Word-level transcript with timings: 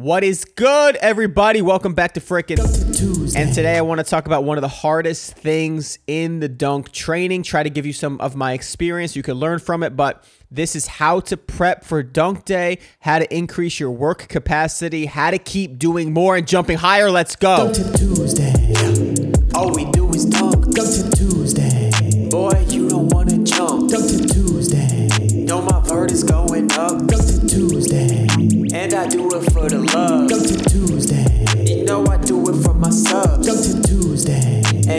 What 0.00 0.24
is 0.24 0.46
good, 0.46 0.96
everybody? 0.96 1.60
Welcome 1.60 1.92
back 1.92 2.14
to 2.14 2.20
Frickin' 2.20 3.36
And 3.36 3.54
today 3.54 3.76
I 3.76 3.82
want 3.82 3.98
to 3.98 4.02
talk 4.02 4.24
about 4.24 4.44
one 4.44 4.56
of 4.56 4.62
the 4.62 4.68
hardest 4.68 5.34
things 5.34 5.98
in 6.06 6.40
the 6.40 6.48
dunk 6.48 6.90
training. 6.90 7.42
Try 7.42 7.62
to 7.64 7.68
give 7.68 7.84
you 7.84 7.92
some 7.92 8.18
of 8.18 8.34
my 8.34 8.54
experience. 8.54 9.14
You 9.14 9.22
can 9.22 9.34
learn 9.34 9.58
from 9.58 9.82
it, 9.82 9.96
but 9.96 10.24
this 10.50 10.74
is 10.74 10.86
how 10.86 11.20
to 11.20 11.36
prep 11.36 11.84
for 11.84 12.02
dunk 12.02 12.46
day, 12.46 12.78
how 13.00 13.18
to 13.18 13.36
increase 13.36 13.78
your 13.78 13.90
work 13.90 14.26
capacity, 14.28 15.04
how 15.04 15.32
to 15.32 15.38
keep 15.38 15.78
doing 15.78 16.14
more 16.14 16.34
and 16.34 16.48
jumping 16.48 16.78
higher. 16.78 17.10
Let's 17.10 17.36
go. 17.36 17.70
Dunk 17.70 17.76
Tip 17.76 17.94
Tuesday. 17.96 19.32
All 19.54 19.70
we 19.70 19.84
do 19.84 20.08
is 20.14 20.24
dunk. 20.24 20.64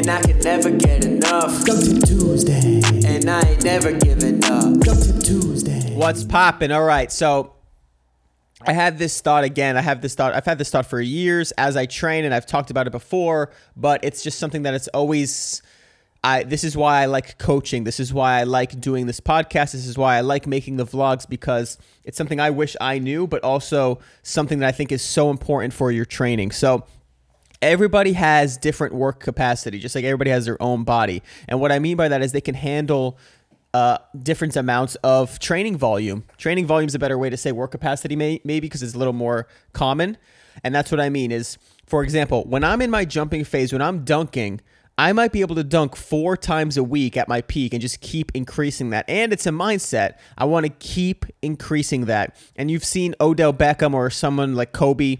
And 0.01 0.09
I 0.09 0.19
can 0.23 0.39
never 0.39 0.71
get 0.71 1.05
enough. 1.05 1.63
Dunk 1.63 1.85
Tip 1.85 2.03
Tuesday. 2.05 2.81
And 3.05 3.29
I 3.29 3.41
ain't 3.41 3.63
never 3.63 3.91
giving 3.91 4.43
up. 4.45 4.79
Dunk 4.79 4.99
Tip 4.99 5.21
Tuesday. 5.21 5.93
What's 5.93 6.23
popping? 6.23 6.71
All 6.71 6.81
right, 6.81 7.11
so 7.11 7.53
I 8.65 8.73
had 8.73 8.97
this 8.97 9.21
thought 9.21 9.43
again. 9.43 9.77
I 9.77 9.81
have 9.81 10.01
this 10.01 10.15
thought. 10.15 10.33
I've 10.33 10.45
had 10.45 10.57
this 10.57 10.71
thought 10.71 10.87
for 10.87 10.99
years 10.99 11.51
as 11.51 11.77
I 11.77 11.85
train, 11.85 12.25
and 12.25 12.33
I've 12.33 12.47
talked 12.47 12.71
about 12.71 12.87
it 12.87 12.89
before. 12.89 13.51
But 13.77 14.03
it's 14.03 14.23
just 14.23 14.39
something 14.39 14.63
that 14.63 14.73
it's 14.73 14.87
always. 14.87 15.61
I. 16.23 16.45
This 16.45 16.63
is 16.63 16.75
why 16.75 17.03
I 17.03 17.05
like 17.05 17.37
coaching. 17.37 17.83
This 17.83 17.99
is 17.99 18.11
why 18.11 18.39
I 18.39 18.45
like 18.45 18.81
doing 18.81 19.05
this 19.05 19.19
podcast. 19.19 19.73
This 19.73 19.85
is 19.85 19.99
why 19.99 20.17
I 20.17 20.21
like 20.21 20.47
making 20.47 20.77
the 20.77 20.85
vlogs 20.85 21.29
because 21.29 21.77
it's 22.03 22.17
something 22.17 22.39
I 22.39 22.49
wish 22.49 22.75
I 22.81 22.97
knew, 22.97 23.27
but 23.27 23.43
also 23.43 23.99
something 24.23 24.57
that 24.61 24.67
I 24.67 24.71
think 24.71 24.91
is 24.91 25.03
so 25.03 25.29
important 25.29 25.75
for 25.75 25.91
your 25.91 26.05
training. 26.05 26.49
So 26.49 26.87
everybody 27.61 28.13
has 28.13 28.57
different 28.57 28.93
work 28.93 29.19
capacity, 29.19 29.79
just 29.79 29.95
like 29.95 30.03
everybody 30.03 30.31
has 30.31 30.45
their 30.45 30.61
own 30.61 30.83
body. 30.83 31.21
And 31.47 31.59
what 31.59 31.71
I 31.71 31.79
mean 31.79 31.97
by 31.97 32.07
that 32.07 32.21
is 32.21 32.31
they 32.31 32.41
can 32.41 32.55
handle 32.55 33.17
uh, 33.73 33.97
different 34.21 34.55
amounts 34.55 34.95
of 34.95 35.39
training 35.39 35.77
volume. 35.77 36.23
Training 36.37 36.65
volume 36.65 36.87
is 36.87 36.95
a 36.95 36.99
better 36.99 37.17
way 37.17 37.29
to 37.29 37.37
say 37.37 37.51
work 37.51 37.71
capacity, 37.71 38.15
may, 38.15 38.41
maybe 38.43 38.61
because 38.67 38.83
it's 38.83 38.95
a 38.95 38.97
little 38.97 39.13
more 39.13 39.47
common. 39.73 40.17
And 40.63 40.75
that's 40.75 40.91
what 40.91 40.99
I 40.99 41.09
mean 41.09 41.31
is, 41.31 41.57
for 41.85 42.03
example, 42.03 42.43
when 42.45 42.63
I'm 42.63 42.81
in 42.81 42.89
my 42.89 43.05
jumping 43.05 43.43
phase, 43.43 43.71
when 43.71 43.81
I'm 43.81 44.03
dunking, 44.03 44.61
I 44.97 45.13
might 45.13 45.31
be 45.31 45.41
able 45.41 45.55
to 45.55 45.63
dunk 45.63 45.95
four 45.95 46.35
times 46.35 46.77
a 46.77 46.83
week 46.83 47.15
at 47.15 47.27
my 47.27 47.41
peak 47.41 47.73
and 47.73 47.81
just 47.81 48.01
keep 48.01 48.31
increasing 48.35 48.89
that. 48.89 49.05
And 49.07 49.31
it's 49.31 49.47
a 49.47 49.51
mindset. 49.51 50.17
I 50.37 50.45
want 50.45 50.65
to 50.65 50.69
keep 50.69 51.25
increasing 51.41 52.05
that. 52.05 52.35
And 52.55 52.69
you've 52.69 52.83
seen 52.83 53.15
Odell 53.21 53.53
Beckham 53.53 53.93
or 53.93 54.09
someone 54.09 54.53
like 54.55 54.73
Kobe 54.73 55.17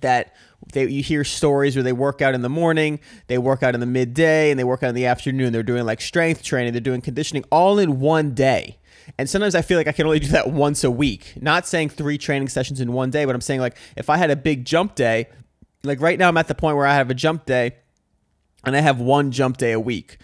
that 0.00 0.34
they, 0.72 0.88
you 0.88 1.02
hear 1.02 1.24
stories 1.24 1.76
where 1.76 1.82
they 1.82 1.92
work 1.92 2.22
out 2.22 2.34
in 2.34 2.42
the 2.42 2.48
morning, 2.48 3.00
they 3.26 3.38
work 3.38 3.62
out 3.62 3.74
in 3.74 3.80
the 3.80 3.86
midday, 3.86 4.50
and 4.50 4.58
they 4.58 4.64
work 4.64 4.82
out 4.82 4.88
in 4.88 4.94
the 4.94 5.06
afternoon. 5.06 5.52
They're 5.52 5.62
doing 5.62 5.84
like 5.84 6.00
strength 6.00 6.42
training, 6.42 6.72
they're 6.72 6.80
doing 6.80 7.00
conditioning 7.00 7.44
all 7.50 7.78
in 7.78 8.00
one 8.00 8.34
day. 8.34 8.78
And 9.18 9.28
sometimes 9.28 9.54
I 9.54 9.62
feel 9.62 9.76
like 9.76 9.86
I 9.86 9.92
can 9.92 10.06
only 10.06 10.20
do 10.20 10.28
that 10.28 10.50
once 10.50 10.82
a 10.82 10.90
week. 10.90 11.34
Not 11.40 11.66
saying 11.66 11.90
three 11.90 12.16
training 12.16 12.48
sessions 12.48 12.80
in 12.80 12.92
one 12.92 13.10
day, 13.10 13.24
but 13.24 13.34
I'm 13.34 13.40
saying 13.40 13.60
like 13.60 13.76
if 13.96 14.08
I 14.08 14.16
had 14.16 14.30
a 14.30 14.36
big 14.36 14.64
jump 14.64 14.94
day, 14.94 15.28
like 15.82 16.00
right 16.00 16.18
now 16.18 16.28
I'm 16.28 16.36
at 16.36 16.48
the 16.48 16.54
point 16.54 16.76
where 16.76 16.86
I 16.86 16.94
have 16.94 17.10
a 17.10 17.14
jump 17.14 17.44
day 17.44 17.76
and 18.64 18.74
I 18.74 18.80
have 18.80 19.00
one 19.00 19.30
jump 19.30 19.58
day 19.58 19.72
a 19.72 19.80
week. 19.80 20.18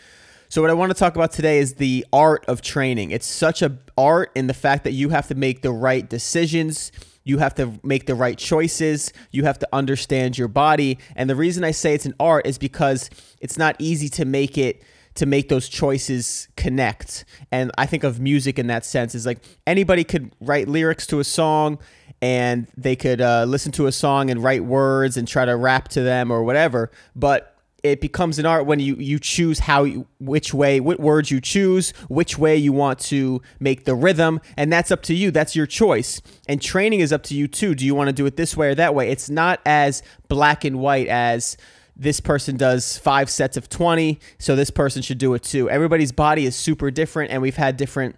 So 0.49 0.61
what 0.61 0.71
I 0.71 0.75
want 0.75 0.91
to 0.91 0.99
talk 0.99 1.15
about 1.15 1.31
today 1.31 1.59
is 1.59 1.75
the 1.75 2.05
art 2.13 2.45
of 2.49 2.61
training. 2.61 3.13
It's 3.13 3.27
such 3.27 3.63
a 3.63 3.79
art 3.97 4.33
in 4.35 4.47
the 4.49 4.55
fact 4.55 4.85
that 4.85 4.93
you 4.93 5.11
have 5.11 5.29
to 5.29 5.35
make 5.35 5.63
the 5.63 5.71
right 5.71 6.09
decisions. 6.09 6.91
You 7.25 7.39
have 7.39 7.55
to 7.57 7.79
make 7.83 8.07
the 8.07 8.15
right 8.15 8.39
choices. 8.39 9.13
You 9.31 9.45
have 9.45 9.59
to 9.61 9.69
understand 9.73 10.39
your 10.39 10.49
body. 10.49 10.99
And 11.15 11.29
the 11.29 11.37
reason 11.37 11.65
I 11.65 11.71
say 11.71 11.95
it's 11.95 12.07
an 12.07 12.15
art 12.19 12.47
is 12.47 12.59
because 12.59 13.11
it's 13.41 13.59
not 13.59 13.77
easy 13.79 14.09
to 14.11 14.25
make 14.25 14.57
it 14.57 14.83
to 15.17 15.27
make 15.27 15.49
those 15.49 15.69
choices 15.69 16.49
connect. 16.57 17.25
And 17.51 17.71
I 17.77 17.87
think 17.87 18.05
of 18.05 18.21
music 18.21 18.59
in 18.59 18.69
that 18.69 18.85
sense 18.85 19.15
is 19.15 19.27
like 19.27 19.39
anybody 19.67 20.05
could 20.05 20.35
write 20.41 20.69
lyrics 20.69 21.07
to 21.09 21.21
a 21.21 21.25
song 21.25 21.79
and 22.23 22.67
they 22.77 22.97
could 22.97 23.21
uh, 23.21 23.45
listen 23.45 23.73
to 23.73 23.87
a 23.87 23.93
song 23.93 24.31
and 24.31 24.43
write 24.43 24.65
words 24.65 25.17
and 25.17 25.27
try 25.27 25.45
to 25.45 25.57
rap 25.57 25.89
to 25.89 26.03
them 26.03 26.31
or 26.31 26.45
whatever. 26.45 26.91
But 27.17 27.57
it 27.83 28.01
becomes 28.01 28.39
an 28.39 28.47
art 28.47 28.67
when 28.67 28.81
you 28.81 28.95
you 28.97 29.19
choose 29.19 29.61
how 29.61 29.85
you, 29.85 30.07
which 30.19 30.53
way 30.53 30.81
what 30.81 31.01
words 31.01 31.31
you 31.31 31.41
choose 31.41 31.93
which 32.09 32.39
way 32.39 32.57
you 32.57 32.73
want 32.73 32.99
to 32.99 33.41
make 33.59 33.85
the 33.85 33.95
rhythm 33.95 34.41
and 34.57 34.73
that's 34.73 34.91
up 34.91 35.03
to 35.03 35.15
you. 35.15 35.31
That's 35.31 35.57
your 35.57 35.67
choice. 35.67 36.21
And 36.49 36.61
training 36.61 37.01
is 37.01 37.13
up 37.13 37.23
to 37.25 37.35
you 37.35 37.49
too. 37.49 37.75
Do 37.75 37.85
you 37.85 37.95
want 37.95 38.09
to 38.09 38.13
do 38.13 38.27
it 38.27 38.37
this 38.37 38.57
way 38.57 38.69
or 38.69 38.75
that 38.75 38.95
way? 38.95 39.11
It's 39.11 39.31
not 39.31 39.61
as 39.65 40.03
black 40.29 40.65
and 40.65 40.79
white 40.79 41.09
as 41.09 41.57
this 41.97 42.21
person 42.21 42.57
does 42.57 42.97
five 42.99 43.29
sets 43.29 43.57
of 43.57 43.69
20 43.69 44.19
so 44.39 44.57
this 44.57 44.71
person 44.71 45.03
should 45.03 45.19
do 45.19 45.35
it 45.35 45.43
too. 45.43 45.69
Everybody's 45.69 46.13
body 46.13 46.47
is 46.47 46.57
super 46.57 46.91
different 46.91 47.31
and 47.31 47.43
we've 47.43 47.57
had 47.57 47.77
different 47.77 48.17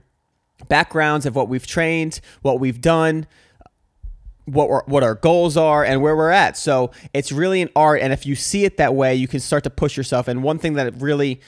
backgrounds 0.68 1.26
of 1.26 1.34
what 1.34 1.48
we've 1.48 1.66
trained 1.66 2.20
what 2.42 2.60
we've 2.60 2.80
done 2.80 3.26
what 4.44 4.68
we're, 4.68 4.82
what 4.84 5.02
our 5.02 5.14
goals 5.14 5.56
are 5.56 5.84
and 5.84 6.02
where 6.02 6.16
we're 6.16 6.30
at. 6.30 6.56
So 6.56 6.90
it's 7.14 7.32
really 7.32 7.62
an 7.62 7.70
art, 7.76 8.00
and 8.00 8.12
if 8.12 8.26
you 8.26 8.34
see 8.34 8.64
it 8.64 8.76
that 8.76 8.94
way, 8.94 9.14
you 9.14 9.28
can 9.28 9.40
start 9.40 9.64
to 9.64 9.70
push 9.70 9.96
yourself. 9.96 10.28
And 10.28 10.42
one 10.42 10.58
thing 10.58 10.74
that 10.74 11.00
really 11.00 11.40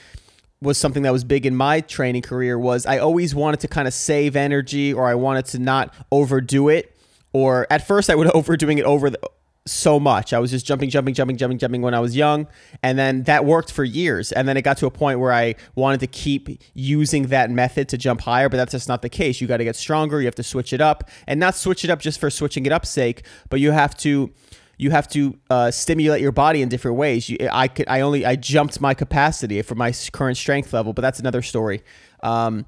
was 0.61 0.77
something 0.77 1.03
that 1.03 1.11
was 1.11 1.23
big 1.23 1.45
in 1.45 1.55
my 1.55 1.81
training 1.81 2.21
career 2.21 2.57
was 2.57 2.85
I 2.85 2.97
always 2.97 3.35
wanted 3.35 3.59
to 3.61 3.67
kind 3.67 3.87
of 3.87 3.93
save 3.93 4.35
energy, 4.35 4.93
or 4.93 5.07
I 5.07 5.15
wanted 5.15 5.45
to 5.47 5.59
not 5.59 5.93
overdo 6.11 6.69
it. 6.69 6.95
Or 7.33 7.67
at 7.69 7.85
first, 7.85 8.09
I 8.09 8.15
would 8.15 8.27
overdoing 8.35 8.77
it 8.77 8.85
over 8.85 9.09
the, 9.09 9.19
so 9.67 9.99
much. 9.99 10.31
I 10.31 10.39
was 10.39 10.51
just 10.51 10.65
jumping, 10.65 10.89
jumping, 10.89 11.15
jumping, 11.15 11.37
jumping, 11.37 11.57
jumping 11.57 11.81
when 11.81 11.93
I 11.95 11.99
was 11.99 12.15
young. 12.15 12.47
And 12.83 12.99
then 12.99 13.23
that 13.23 13.45
worked 13.45 13.71
for 13.71 13.83
years. 13.83 14.31
And 14.31 14.47
then 14.47 14.57
it 14.57 14.61
got 14.61 14.77
to 14.77 14.85
a 14.85 14.91
point 14.91 15.19
where 15.19 15.33
I 15.33 15.55
wanted 15.73 15.99
to 16.01 16.07
keep 16.07 16.61
using 16.73 17.27
that 17.27 17.49
method 17.49 17.89
to 17.89 17.97
jump 17.97 18.21
higher, 18.21 18.47
but 18.47 18.57
that's 18.57 18.73
just 18.73 18.87
not 18.87 19.01
the 19.01 19.09
case. 19.09 19.41
You 19.41 19.47
got 19.47 19.57
to 19.57 19.63
get 19.63 19.75
stronger. 19.75 20.19
You 20.19 20.27
have 20.27 20.35
to 20.35 20.43
switch 20.43 20.71
it 20.71 20.81
up 20.81 21.09
and 21.27 21.39
not 21.39 21.55
switch 21.55 21.83
it 21.83 21.89
up 21.89 21.99
just 21.99 22.19
for 22.19 22.29
switching 22.29 22.65
it 22.65 22.71
up 22.71 22.85
sake, 22.85 23.25
but 23.49 23.59
you 23.59 23.71
have 23.71 23.95
to. 23.97 24.31
You 24.77 24.91
have 24.91 25.07
to 25.11 25.39
uh, 25.49 25.71
stimulate 25.71 26.21
your 26.21 26.33
body 26.33 26.61
in 26.61 26.67
different 26.67 26.97
ways. 26.97 27.29
You, 27.29 27.37
I 27.49 27.69
could, 27.69 27.87
I 27.87 28.01
only, 28.01 28.25
I 28.25 28.35
jumped 28.35 28.81
my 28.81 28.93
capacity 28.93 29.61
for 29.61 29.73
my 29.73 29.93
current 30.11 30.35
strength 30.35 30.73
level, 30.73 30.91
but 30.91 31.01
that's 31.01 31.17
another 31.17 31.41
story. 31.41 31.81
Um, 32.21 32.65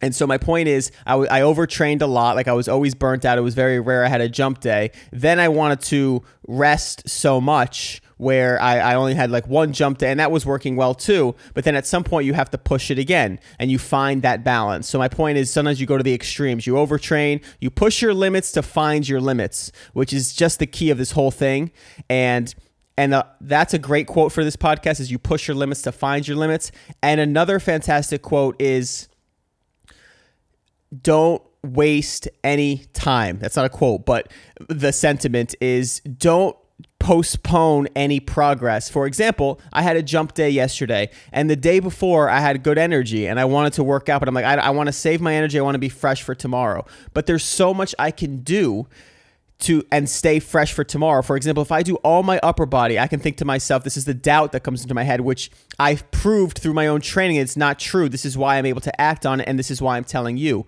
and 0.00 0.14
so 0.14 0.26
my 0.26 0.38
point 0.38 0.68
is, 0.68 0.90
I, 1.06 1.12
w- 1.12 1.28
I 1.30 1.42
overtrained 1.42 2.02
a 2.02 2.06
lot. 2.06 2.36
Like 2.36 2.48
I 2.48 2.52
was 2.52 2.68
always 2.68 2.94
burnt 2.94 3.24
out. 3.24 3.38
It 3.38 3.42
was 3.42 3.54
very 3.54 3.80
rare 3.80 4.04
I 4.04 4.08
had 4.08 4.20
a 4.20 4.28
jump 4.28 4.60
day. 4.60 4.92
Then 5.12 5.38
I 5.38 5.48
wanted 5.48 5.80
to 5.82 6.22
rest 6.46 7.08
so 7.08 7.40
much 7.40 8.00
where 8.16 8.60
I, 8.60 8.78
I 8.78 8.94
only 8.96 9.14
had 9.14 9.30
like 9.30 9.46
one 9.48 9.72
jump 9.72 9.98
day, 9.98 10.10
and 10.10 10.20
that 10.20 10.30
was 10.30 10.44
working 10.44 10.76
well 10.76 10.94
too. 10.94 11.34
But 11.54 11.64
then 11.64 11.74
at 11.74 11.86
some 11.86 12.04
point, 12.04 12.26
you 12.26 12.34
have 12.34 12.50
to 12.50 12.58
push 12.58 12.90
it 12.90 12.98
again, 12.98 13.40
and 13.58 13.70
you 13.70 13.78
find 13.78 14.22
that 14.22 14.44
balance. 14.44 14.88
So 14.88 14.98
my 14.98 15.08
point 15.08 15.38
is, 15.38 15.50
sometimes 15.50 15.80
you 15.80 15.86
go 15.86 15.96
to 15.96 16.02
the 16.02 16.14
extremes. 16.14 16.66
You 16.66 16.74
overtrain, 16.74 17.42
you 17.60 17.70
push 17.70 18.02
your 18.02 18.12
limits 18.12 18.52
to 18.52 18.62
find 18.62 19.08
your 19.08 19.20
limits, 19.20 19.72
which 19.94 20.12
is 20.12 20.34
just 20.34 20.58
the 20.58 20.66
key 20.66 20.90
of 20.90 20.98
this 20.98 21.12
whole 21.12 21.30
thing. 21.30 21.72
And 22.08 22.54
and 22.98 23.14
uh, 23.14 23.22
that's 23.40 23.72
a 23.72 23.78
great 23.78 24.06
quote 24.06 24.32
for 24.32 24.44
this 24.44 24.56
podcast: 24.56 25.00
is 25.00 25.10
you 25.10 25.18
push 25.18 25.48
your 25.48 25.54
limits 25.54 25.80
to 25.82 25.92
find 25.92 26.28
your 26.28 26.36
limits. 26.36 26.72
And 27.02 27.20
another 27.20 27.58
fantastic 27.58 28.20
quote 28.20 28.60
is 28.60 29.08
don't 31.02 31.42
waste 31.62 32.28
any 32.42 32.84
time. 32.92 33.38
That's 33.38 33.56
not 33.56 33.66
a 33.66 33.68
quote, 33.68 34.06
but 34.06 34.32
the 34.68 34.92
sentiment 34.92 35.54
is 35.60 36.00
don't 36.00 36.56
postpone 36.98 37.88
any 37.96 38.20
progress. 38.20 38.88
For 38.88 39.06
example, 39.06 39.60
I 39.72 39.82
had 39.82 39.96
a 39.96 40.02
jump 40.02 40.34
day 40.34 40.50
yesterday, 40.50 41.10
and 41.32 41.50
the 41.50 41.56
day 41.56 41.80
before 41.80 42.28
I 42.28 42.40
had 42.40 42.62
good 42.62 42.78
energy 42.78 43.26
and 43.26 43.40
I 43.40 43.44
wanted 43.46 43.72
to 43.74 43.84
work 43.84 44.08
out, 44.08 44.20
but 44.20 44.28
I'm 44.28 44.34
like, 44.34 44.44
I, 44.44 44.54
I 44.56 44.70
want 44.70 44.86
to 44.86 44.92
save 44.92 45.20
my 45.20 45.34
energy. 45.34 45.58
I 45.58 45.62
want 45.62 45.74
to 45.74 45.80
be 45.80 45.88
fresh 45.88 46.22
for 46.22 46.34
tomorrow. 46.34 46.84
But 47.14 47.26
there's 47.26 47.44
so 47.44 47.74
much 47.74 47.94
I 47.98 48.10
can 48.10 48.38
do 48.38 48.86
to 49.60 49.84
and 49.90 50.08
stay 50.08 50.40
fresh 50.40 50.72
for 50.72 50.84
tomorrow. 50.84 51.22
For 51.22 51.36
example, 51.36 51.62
if 51.62 51.72
I 51.72 51.82
do 51.82 51.96
all 51.96 52.22
my 52.22 52.38
upper 52.42 52.66
body, 52.66 52.98
I 52.98 53.06
can 53.06 53.20
think 53.20 53.36
to 53.38 53.44
myself, 53.44 53.84
this 53.84 53.96
is 53.96 54.04
the 54.04 54.14
doubt 54.14 54.52
that 54.52 54.60
comes 54.60 54.82
into 54.82 54.94
my 54.94 55.02
head, 55.02 55.20
which 55.20 55.50
I've 55.78 56.10
proved 56.10 56.58
through 56.58 56.74
my 56.74 56.86
own 56.86 57.00
training 57.00 57.36
it's 57.36 57.56
not 57.56 57.78
true. 57.78 58.08
This 58.08 58.24
is 58.24 58.36
why 58.36 58.56
I'm 58.56 58.66
able 58.66 58.80
to 58.82 59.00
act 59.00 59.26
on 59.26 59.40
it, 59.40 59.48
and 59.48 59.58
this 59.58 59.70
is 59.70 59.80
why 59.80 59.96
I'm 59.96 60.04
telling 60.04 60.36
you. 60.36 60.66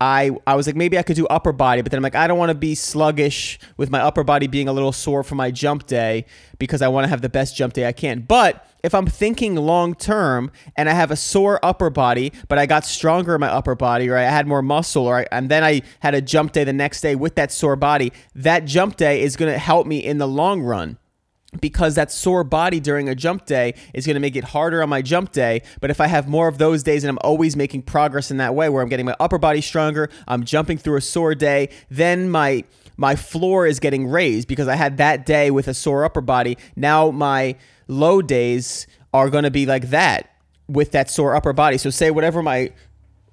I, 0.00 0.32
I 0.46 0.54
was 0.54 0.66
like, 0.66 0.76
maybe 0.76 0.98
I 0.98 1.02
could 1.02 1.16
do 1.16 1.26
upper 1.28 1.52
body, 1.52 1.80
but 1.80 1.90
then 1.90 1.98
I'm 1.98 2.02
like, 2.02 2.16
I 2.16 2.26
don't 2.26 2.38
want 2.38 2.50
to 2.50 2.54
be 2.54 2.74
sluggish 2.74 3.58
with 3.76 3.90
my 3.90 4.00
upper 4.00 4.24
body 4.24 4.46
being 4.46 4.68
a 4.68 4.72
little 4.72 4.92
sore 4.92 5.22
for 5.22 5.34
my 5.34 5.50
jump 5.50 5.86
day 5.86 6.26
because 6.58 6.82
I 6.82 6.88
want 6.88 7.04
to 7.04 7.08
have 7.08 7.22
the 7.22 7.28
best 7.28 7.56
jump 7.56 7.72
day 7.74 7.86
I 7.86 7.92
can. 7.92 8.20
But 8.20 8.66
if 8.84 8.94
I'm 8.94 9.06
thinking 9.06 9.56
long 9.56 9.94
term 9.94 10.52
and 10.76 10.90
I 10.90 10.92
have 10.92 11.10
a 11.10 11.16
sore 11.16 11.58
upper 11.62 11.88
body, 11.88 12.32
but 12.48 12.58
I 12.58 12.66
got 12.66 12.84
stronger 12.84 13.34
in 13.34 13.40
my 13.40 13.48
upper 13.48 13.74
body 13.74 14.10
or 14.10 14.16
I 14.18 14.24
had 14.24 14.46
more 14.46 14.60
muscle 14.60 15.06
or 15.06 15.20
I, 15.20 15.26
and 15.32 15.50
then 15.50 15.64
I 15.64 15.80
had 16.00 16.14
a 16.14 16.20
jump 16.20 16.52
day 16.52 16.64
the 16.64 16.72
next 16.74 17.00
day 17.00 17.16
with 17.16 17.34
that 17.36 17.50
sore 17.50 17.76
body, 17.76 18.12
that 18.34 18.66
jump 18.66 18.96
day 18.96 19.22
is 19.22 19.36
going 19.36 19.50
to 19.50 19.58
help 19.58 19.86
me 19.86 20.04
in 20.04 20.18
the 20.18 20.28
long 20.28 20.60
run. 20.60 20.98
Because 21.60 21.94
that 21.94 22.10
sore 22.10 22.44
body 22.44 22.80
during 22.80 23.08
a 23.08 23.14
jump 23.14 23.46
day 23.46 23.74
is 23.92 24.06
going 24.06 24.14
to 24.14 24.20
make 24.20 24.36
it 24.36 24.44
harder 24.44 24.82
on 24.82 24.88
my 24.88 25.02
jump 25.02 25.32
day. 25.32 25.62
But 25.80 25.90
if 25.90 26.00
I 26.00 26.06
have 26.06 26.28
more 26.28 26.48
of 26.48 26.58
those 26.58 26.82
days 26.82 27.04
and 27.04 27.10
I'm 27.10 27.18
always 27.22 27.56
making 27.56 27.82
progress 27.82 28.30
in 28.30 28.38
that 28.38 28.54
way, 28.54 28.68
where 28.68 28.82
I'm 28.82 28.88
getting 28.88 29.06
my 29.06 29.16
upper 29.20 29.38
body 29.38 29.60
stronger, 29.60 30.08
I'm 30.26 30.44
jumping 30.44 30.78
through 30.78 30.96
a 30.96 31.00
sore 31.00 31.34
day, 31.34 31.70
then 31.90 32.30
my 32.30 32.64
my 32.96 33.16
floor 33.16 33.66
is 33.66 33.80
getting 33.80 34.06
raised 34.06 34.46
because 34.46 34.68
I 34.68 34.76
had 34.76 34.98
that 34.98 35.26
day 35.26 35.50
with 35.50 35.66
a 35.66 35.74
sore 35.74 36.04
upper 36.04 36.20
body. 36.20 36.56
Now 36.76 37.10
my 37.10 37.56
low 37.88 38.22
days 38.22 38.86
are 39.12 39.30
going 39.30 39.44
to 39.44 39.50
be 39.50 39.66
like 39.66 39.90
that 39.90 40.30
with 40.68 40.92
that 40.92 41.10
sore 41.10 41.34
upper 41.34 41.52
body. 41.52 41.78
So 41.78 41.90
say 41.90 42.10
whatever 42.10 42.42
my 42.42 42.72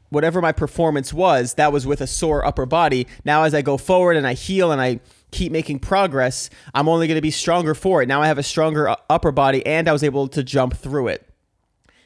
whatever 0.09 0.41
my 0.41 0.51
performance 0.51 1.13
was, 1.13 1.53
that 1.53 1.71
was 1.71 1.87
with 1.87 2.01
a 2.01 2.07
sore 2.07 2.45
upper 2.45 2.65
body. 2.65 3.07
Now 3.23 3.43
as 3.43 3.53
I 3.53 3.61
go 3.61 3.77
forward 3.77 4.17
and 4.17 4.27
I 4.27 4.33
heal 4.33 4.71
and 4.71 4.81
I 4.81 4.99
keep 5.31 5.51
making 5.51 5.79
progress, 5.79 6.49
I'm 6.73 6.87
only 6.87 7.07
going 7.07 7.17
to 7.17 7.21
be 7.21 7.31
stronger 7.31 7.73
for 7.73 8.01
it. 8.01 8.07
Now 8.07 8.21
I 8.21 8.27
have 8.27 8.37
a 8.37 8.43
stronger 8.43 8.89
uh, 8.89 8.95
upper 9.09 9.31
body 9.31 9.65
and 9.65 9.87
I 9.87 9.93
was 9.93 10.03
able 10.03 10.27
to 10.29 10.43
jump 10.43 10.75
through 10.75 11.07
it. 11.07 11.27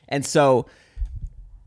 And 0.07 0.25
so 0.25 0.67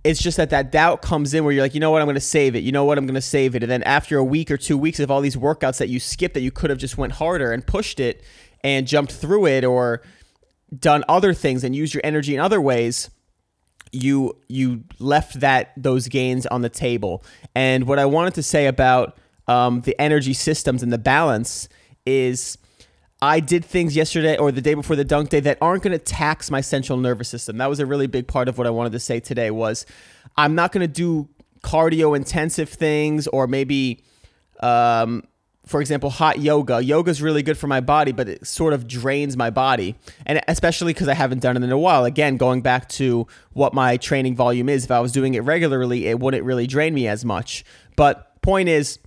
it's 0.04 0.22
just 0.22 0.36
that 0.36 0.50
that 0.50 0.70
doubt 0.70 1.02
comes 1.02 1.34
in 1.34 1.44
where 1.44 1.52
you're 1.52 1.62
like, 1.62 1.74
you 1.74 1.80
know 1.80 1.90
what, 1.90 2.00
I'm 2.00 2.06
going 2.06 2.14
to 2.14 2.20
save 2.20 2.54
it. 2.54 2.60
You 2.60 2.72
know 2.72 2.84
what, 2.84 2.96
I'm 2.96 3.06
going 3.06 3.14
to 3.14 3.20
save 3.20 3.54
it. 3.54 3.62
And 3.62 3.70
then 3.70 3.82
after 3.82 4.16
a 4.16 4.24
week 4.24 4.50
or 4.50 4.56
two 4.56 4.78
weeks 4.78 5.00
of 5.00 5.10
all 5.10 5.20
these 5.20 5.36
workouts 5.36 5.78
that 5.78 5.88
you 5.88 5.98
skipped 5.98 6.34
that 6.34 6.40
you 6.40 6.50
could 6.50 6.70
have 6.70 6.78
just 6.78 6.96
went 6.96 7.14
harder 7.14 7.52
and 7.52 7.66
pushed 7.66 7.98
it 7.98 8.22
and 8.62 8.86
jumped 8.86 9.12
through 9.12 9.46
it 9.46 9.64
or 9.64 10.02
done 10.76 11.04
other 11.08 11.34
things 11.34 11.64
and 11.64 11.74
used 11.74 11.94
your 11.94 12.02
energy 12.04 12.34
in 12.34 12.40
other 12.40 12.60
ways, 12.60 13.10
you 13.90 14.36
you 14.48 14.84
left 14.98 15.40
that 15.40 15.72
those 15.76 16.08
gains 16.08 16.46
on 16.46 16.62
the 16.62 16.68
table. 16.68 17.24
And 17.54 17.86
what 17.86 17.98
I 17.98 18.06
wanted 18.06 18.34
to 18.34 18.42
say 18.42 18.66
about 18.66 19.18
um, 19.48 19.80
the 19.80 20.00
energy 20.00 20.32
systems 20.34 20.82
and 20.82 20.92
the 20.92 20.98
balance 20.98 21.68
is 22.06 22.58
I 23.20 23.40
did 23.40 23.64
things 23.64 23.96
yesterday 23.96 24.36
or 24.36 24.52
the 24.52 24.60
day 24.60 24.74
before 24.74 24.94
the 24.94 25.04
dunk 25.04 25.30
day 25.30 25.40
that 25.40 25.58
aren't 25.60 25.82
going 25.82 25.92
to 25.92 25.98
tax 25.98 26.50
my 26.50 26.60
central 26.60 26.98
nervous 26.98 27.28
system. 27.28 27.58
That 27.58 27.68
was 27.68 27.80
a 27.80 27.86
really 27.86 28.06
big 28.06 28.28
part 28.28 28.48
of 28.48 28.58
what 28.58 28.66
I 28.66 28.70
wanted 28.70 28.92
to 28.92 29.00
say 29.00 29.18
today 29.18 29.50
was 29.50 29.86
I'm 30.36 30.54
not 30.54 30.70
going 30.70 30.86
to 30.86 30.92
do 30.92 31.28
cardio 31.62 32.16
intensive 32.16 32.68
things 32.68 33.26
or 33.26 33.48
maybe 33.48 34.04
um, 34.60 35.24
for 35.68 35.82
example, 35.82 36.08
hot 36.08 36.38
yoga. 36.38 36.82
Yoga 36.82 37.10
is 37.10 37.20
really 37.20 37.42
good 37.42 37.58
for 37.58 37.66
my 37.66 37.80
body, 37.80 38.10
but 38.10 38.26
it 38.26 38.46
sort 38.46 38.72
of 38.72 38.88
drains 38.88 39.36
my 39.36 39.50
body. 39.50 39.96
And 40.24 40.40
especially 40.48 40.94
because 40.94 41.08
I 41.08 41.14
haven't 41.14 41.40
done 41.40 41.58
it 41.58 41.62
in 41.62 41.70
a 41.70 41.78
while. 41.78 42.06
Again, 42.06 42.38
going 42.38 42.62
back 42.62 42.88
to 42.90 43.26
what 43.52 43.74
my 43.74 43.98
training 43.98 44.34
volume 44.34 44.70
is, 44.70 44.84
if 44.84 44.90
I 44.90 45.00
was 45.00 45.12
doing 45.12 45.34
it 45.34 45.40
regularly, 45.40 46.06
it 46.06 46.20
wouldn't 46.20 46.42
really 46.42 46.66
drain 46.66 46.94
me 46.94 47.06
as 47.06 47.22
much. 47.22 47.66
But 47.96 48.40
point 48.40 48.70
is, 48.70 48.98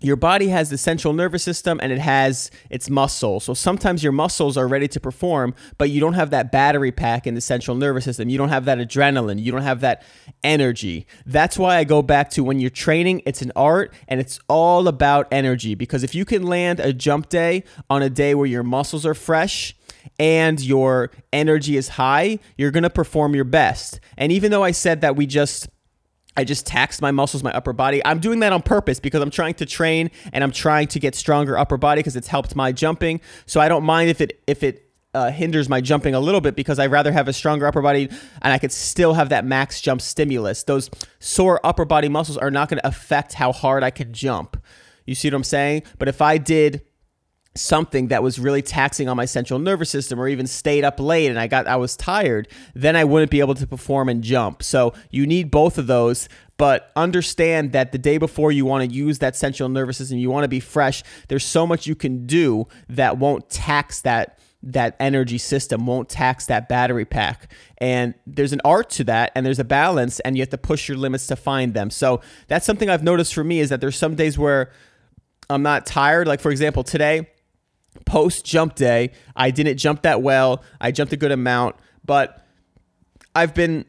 your 0.00 0.16
body 0.16 0.48
has 0.48 0.70
the 0.70 0.78
central 0.78 1.12
nervous 1.12 1.42
system 1.42 1.78
and 1.82 1.92
it 1.92 1.98
has 1.98 2.50
its 2.70 2.88
muscles. 2.88 3.44
So 3.44 3.54
sometimes 3.54 4.02
your 4.02 4.12
muscles 4.12 4.56
are 4.56 4.66
ready 4.66 4.88
to 4.88 5.00
perform, 5.00 5.54
but 5.78 5.90
you 5.90 6.00
don't 6.00 6.14
have 6.14 6.30
that 6.30 6.50
battery 6.50 6.92
pack 6.92 7.26
in 7.26 7.34
the 7.34 7.40
central 7.40 7.76
nervous 7.76 8.04
system. 8.04 8.28
You 8.28 8.38
don't 8.38 8.48
have 8.48 8.64
that 8.64 8.78
adrenaline. 8.78 9.42
You 9.42 9.52
don't 9.52 9.62
have 9.62 9.80
that 9.80 10.02
energy. 10.42 11.06
That's 11.26 11.58
why 11.58 11.76
I 11.76 11.84
go 11.84 12.02
back 12.02 12.30
to 12.30 12.44
when 12.44 12.60
you're 12.60 12.70
training, 12.70 13.22
it's 13.26 13.42
an 13.42 13.52
art 13.54 13.92
and 14.08 14.20
it's 14.20 14.40
all 14.48 14.88
about 14.88 15.28
energy. 15.30 15.74
Because 15.74 16.02
if 16.02 16.14
you 16.14 16.24
can 16.24 16.44
land 16.44 16.80
a 16.80 16.92
jump 16.92 17.28
day 17.28 17.64
on 17.88 18.02
a 18.02 18.10
day 18.10 18.34
where 18.34 18.46
your 18.46 18.62
muscles 18.62 19.04
are 19.04 19.14
fresh, 19.14 19.74
and 20.18 20.60
your 20.60 21.10
energy 21.32 21.76
is 21.76 21.90
high, 21.90 22.38
you're 22.56 22.70
to 22.70 22.90
perform 22.90 23.34
your 23.34 23.44
best. 23.44 24.00
And 24.16 24.32
even 24.32 24.50
though 24.50 24.64
I 24.64 24.70
said 24.70 25.02
that 25.02 25.16
we 25.16 25.26
just 25.26 25.68
I 26.36 26.44
just 26.44 26.66
taxed 26.66 27.02
my 27.02 27.10
muscles, 27.10 27.42
my 27.42 27.52
upper 27.52 27.72
body. 27.72 28.00
I'm 28.04 28.20
doing 28.20 28.40
that 28.40 28.52
on 28.52 28.62
purpose 28.62 29.00
because 29.00 29.20
I'm 29.20 29.30
trying 29.30 29.54
to 29.54 29.66
train 29.66 30.10
and 30.32 30.44
I'm 30.44 30.52
trying 30.52 30.86
to 30.88 31.00
get 31.00 31.14
stronger 31.14 31.58
upper 31.58 31.76
body 31.76 32.00
because 32.00 32.16
it's 32.16 32.28
helped 32.28 32.54
my 32.54 32.72
jumping. 32.72 33.20
So 33.46 33.60
I 33.60 33.68
don't 33.68 33.84
mind 33.84 34.10
if 34.10 34.20
it 34.20 34.40
if 34.46 34.62
it 34.62 34.90
uh, 35.12 35.30
hinders 35.30 35.68
my 35.68 35.80
jumping 35.80 36.14
a 36.14 36.20
little 36.20 36.40
bit 36.40 36.54
because 36.54 36.78
I'd 36.78 36.90
rather 36.90 37.10
have 37.10 37.26
a 37.26 37.32
stronger 37.32 37.66
upper 37.66 37.82
body 37.82 38.08
and 38.42 38.52
I 38.52 38.58
could 38.58 38.72
still 38.72 39.14
have 39.14 39.30
that 39.30 39.44
max 39.44 39.80
jump 39.80 40.00
stimulus. 40.00 40.62
Those 40.62 40.88
sore 41.18 41.60
upper 41.64 41.84
body 41.84 42.08
muscles 42.08 42.38
are 42.38 42.50
not 42.50 42.68
going 42.68 42.78
to 42.78 42.86
affect 42.86 43.34
how 43.34 43.52
hard 43.52 43.82
I 43.82 43.90
could 43.90 44.12
jump. 44.12 44.62
You 45.06 45.16
see 45.16 45.28
what 45.28 45.34
I'm 45.34 45.44
saying? 45.44 45.82
But 45.98 46.06
if 46.06 46.22
I 46.22 46.38
did 46.38 46.82
something 47.56 48.08
that 48.08 48.22
was 48.22 48.38
really 48.38 48.62
taxing 48.62 49.08
on 49.08 49.16
my 49.16 49.24
central 49.24 49.58
nervous 49.58 49.90
system 49.90 50.20
or 50.20 50.28
even 50.28 50.46
stayed 50.46 50.84
up 50.84 51.00
late 51.00 51.28
and 51.28 51.38
I 51.38 51.48
got 51.48 51.66
I 51.66 51.76
was 51.76 51.96
tired, 51.96 52.48
then 52.74 52.94
I 52.94 53.04
wouldn't 53.04 53.30
be 53.30 53.40
able 53.40 53.54
to 53.56 53.66
perform 53.66 54.08
and 54.08 54.22
jump. 54.22 54.62
So 54.62 54.94
you 55.10 55.26
need 55.26 55.50
both 55.50 55.76
of 55.76 55.88
those, 55.88 56.28
but 56.56 56.92
understand 56.94 57.72
that 57.72 57.90
the 57.90 57.98
day 57.98 58.18
before 58.18 58.52
you 58.52 58.64
want 58.64 58.88
to 58.88 58.94
use 58.94 59.18
that 59.18 59.34
central 59.34 59.68
nervous 59.68 59.98
system, 59.98 60.18
you 60.18 60.30
want 60.30 60.44
to 60.44 60.48
be 60.48 60.60
fresh. 60.60 61.02
There's 61.28 61.44
so 61.44 61.66
much 61.66 61.86
you 61.86 61.96
can 61.96 62.26
do 62.26 62.68
that 62.88 63.18
won't 63.18 63.50
tax 63.50 64.00
that 64.02 64.38
that 64.62 64.94
energy 65.00 65.38
system 65.38 65.86
won't 65.86 66.08
tax 66.08 66.46
that 66.46 66.68
battery 66.68 67.06
pack. 67.06 67.50
And 67.78 68.14
there's 68.26 68.52
an 68.52 68.60
art 68.64 68.90
to 68.90 69.04
that 69.04 69.32
and 69.34 69.44
there's 69.44 69.58
a 69.58 69.64
balance 69.64 70.20
and 70.20 70.36
you 70.36 70.42
have 70.42 70.50
to 70.50 70.58
push 70.58 70.86
your 70.86 70.98
limits 70.98 71.26
to 71.28 71.36
find 71.36 71.72
them. 71.72 71.90
So 71.90 72.20
that's 72.46 72.66
something 72.66 72.90
I've 72.90 73.02
noticed 73.02 73.32
for 73.34 73.42
me 73.42 73.60
is 73.60 73.70
that 73.70 73.80
there's 73.80 73.96
some 73.96 74.14
days 74.14 74.38
where 74.38 74.70
I'm 75.48 75.62
not 75.62 75.86
tired. 75.86 76.28
Like 76.28 76.40
for 76.40 76.50
example, 76.50 76.84
today 76.84 77.30
post 78.04 78.44
jump 78.44 78.74
day, 78.74 79.12
I 79.36 79.50
didn't 79.50 79.76
jump 79.78 80.02
that 80.02 80.22
well. 80.22 80.62
I 80.80 80.90
jumped 80.92 81.12
a 81.12 81.16
good 81.16 81.32
amount, 81.32 81.76
but 82.04 82.46
I've 83.34 83.54
been 83.54 83.84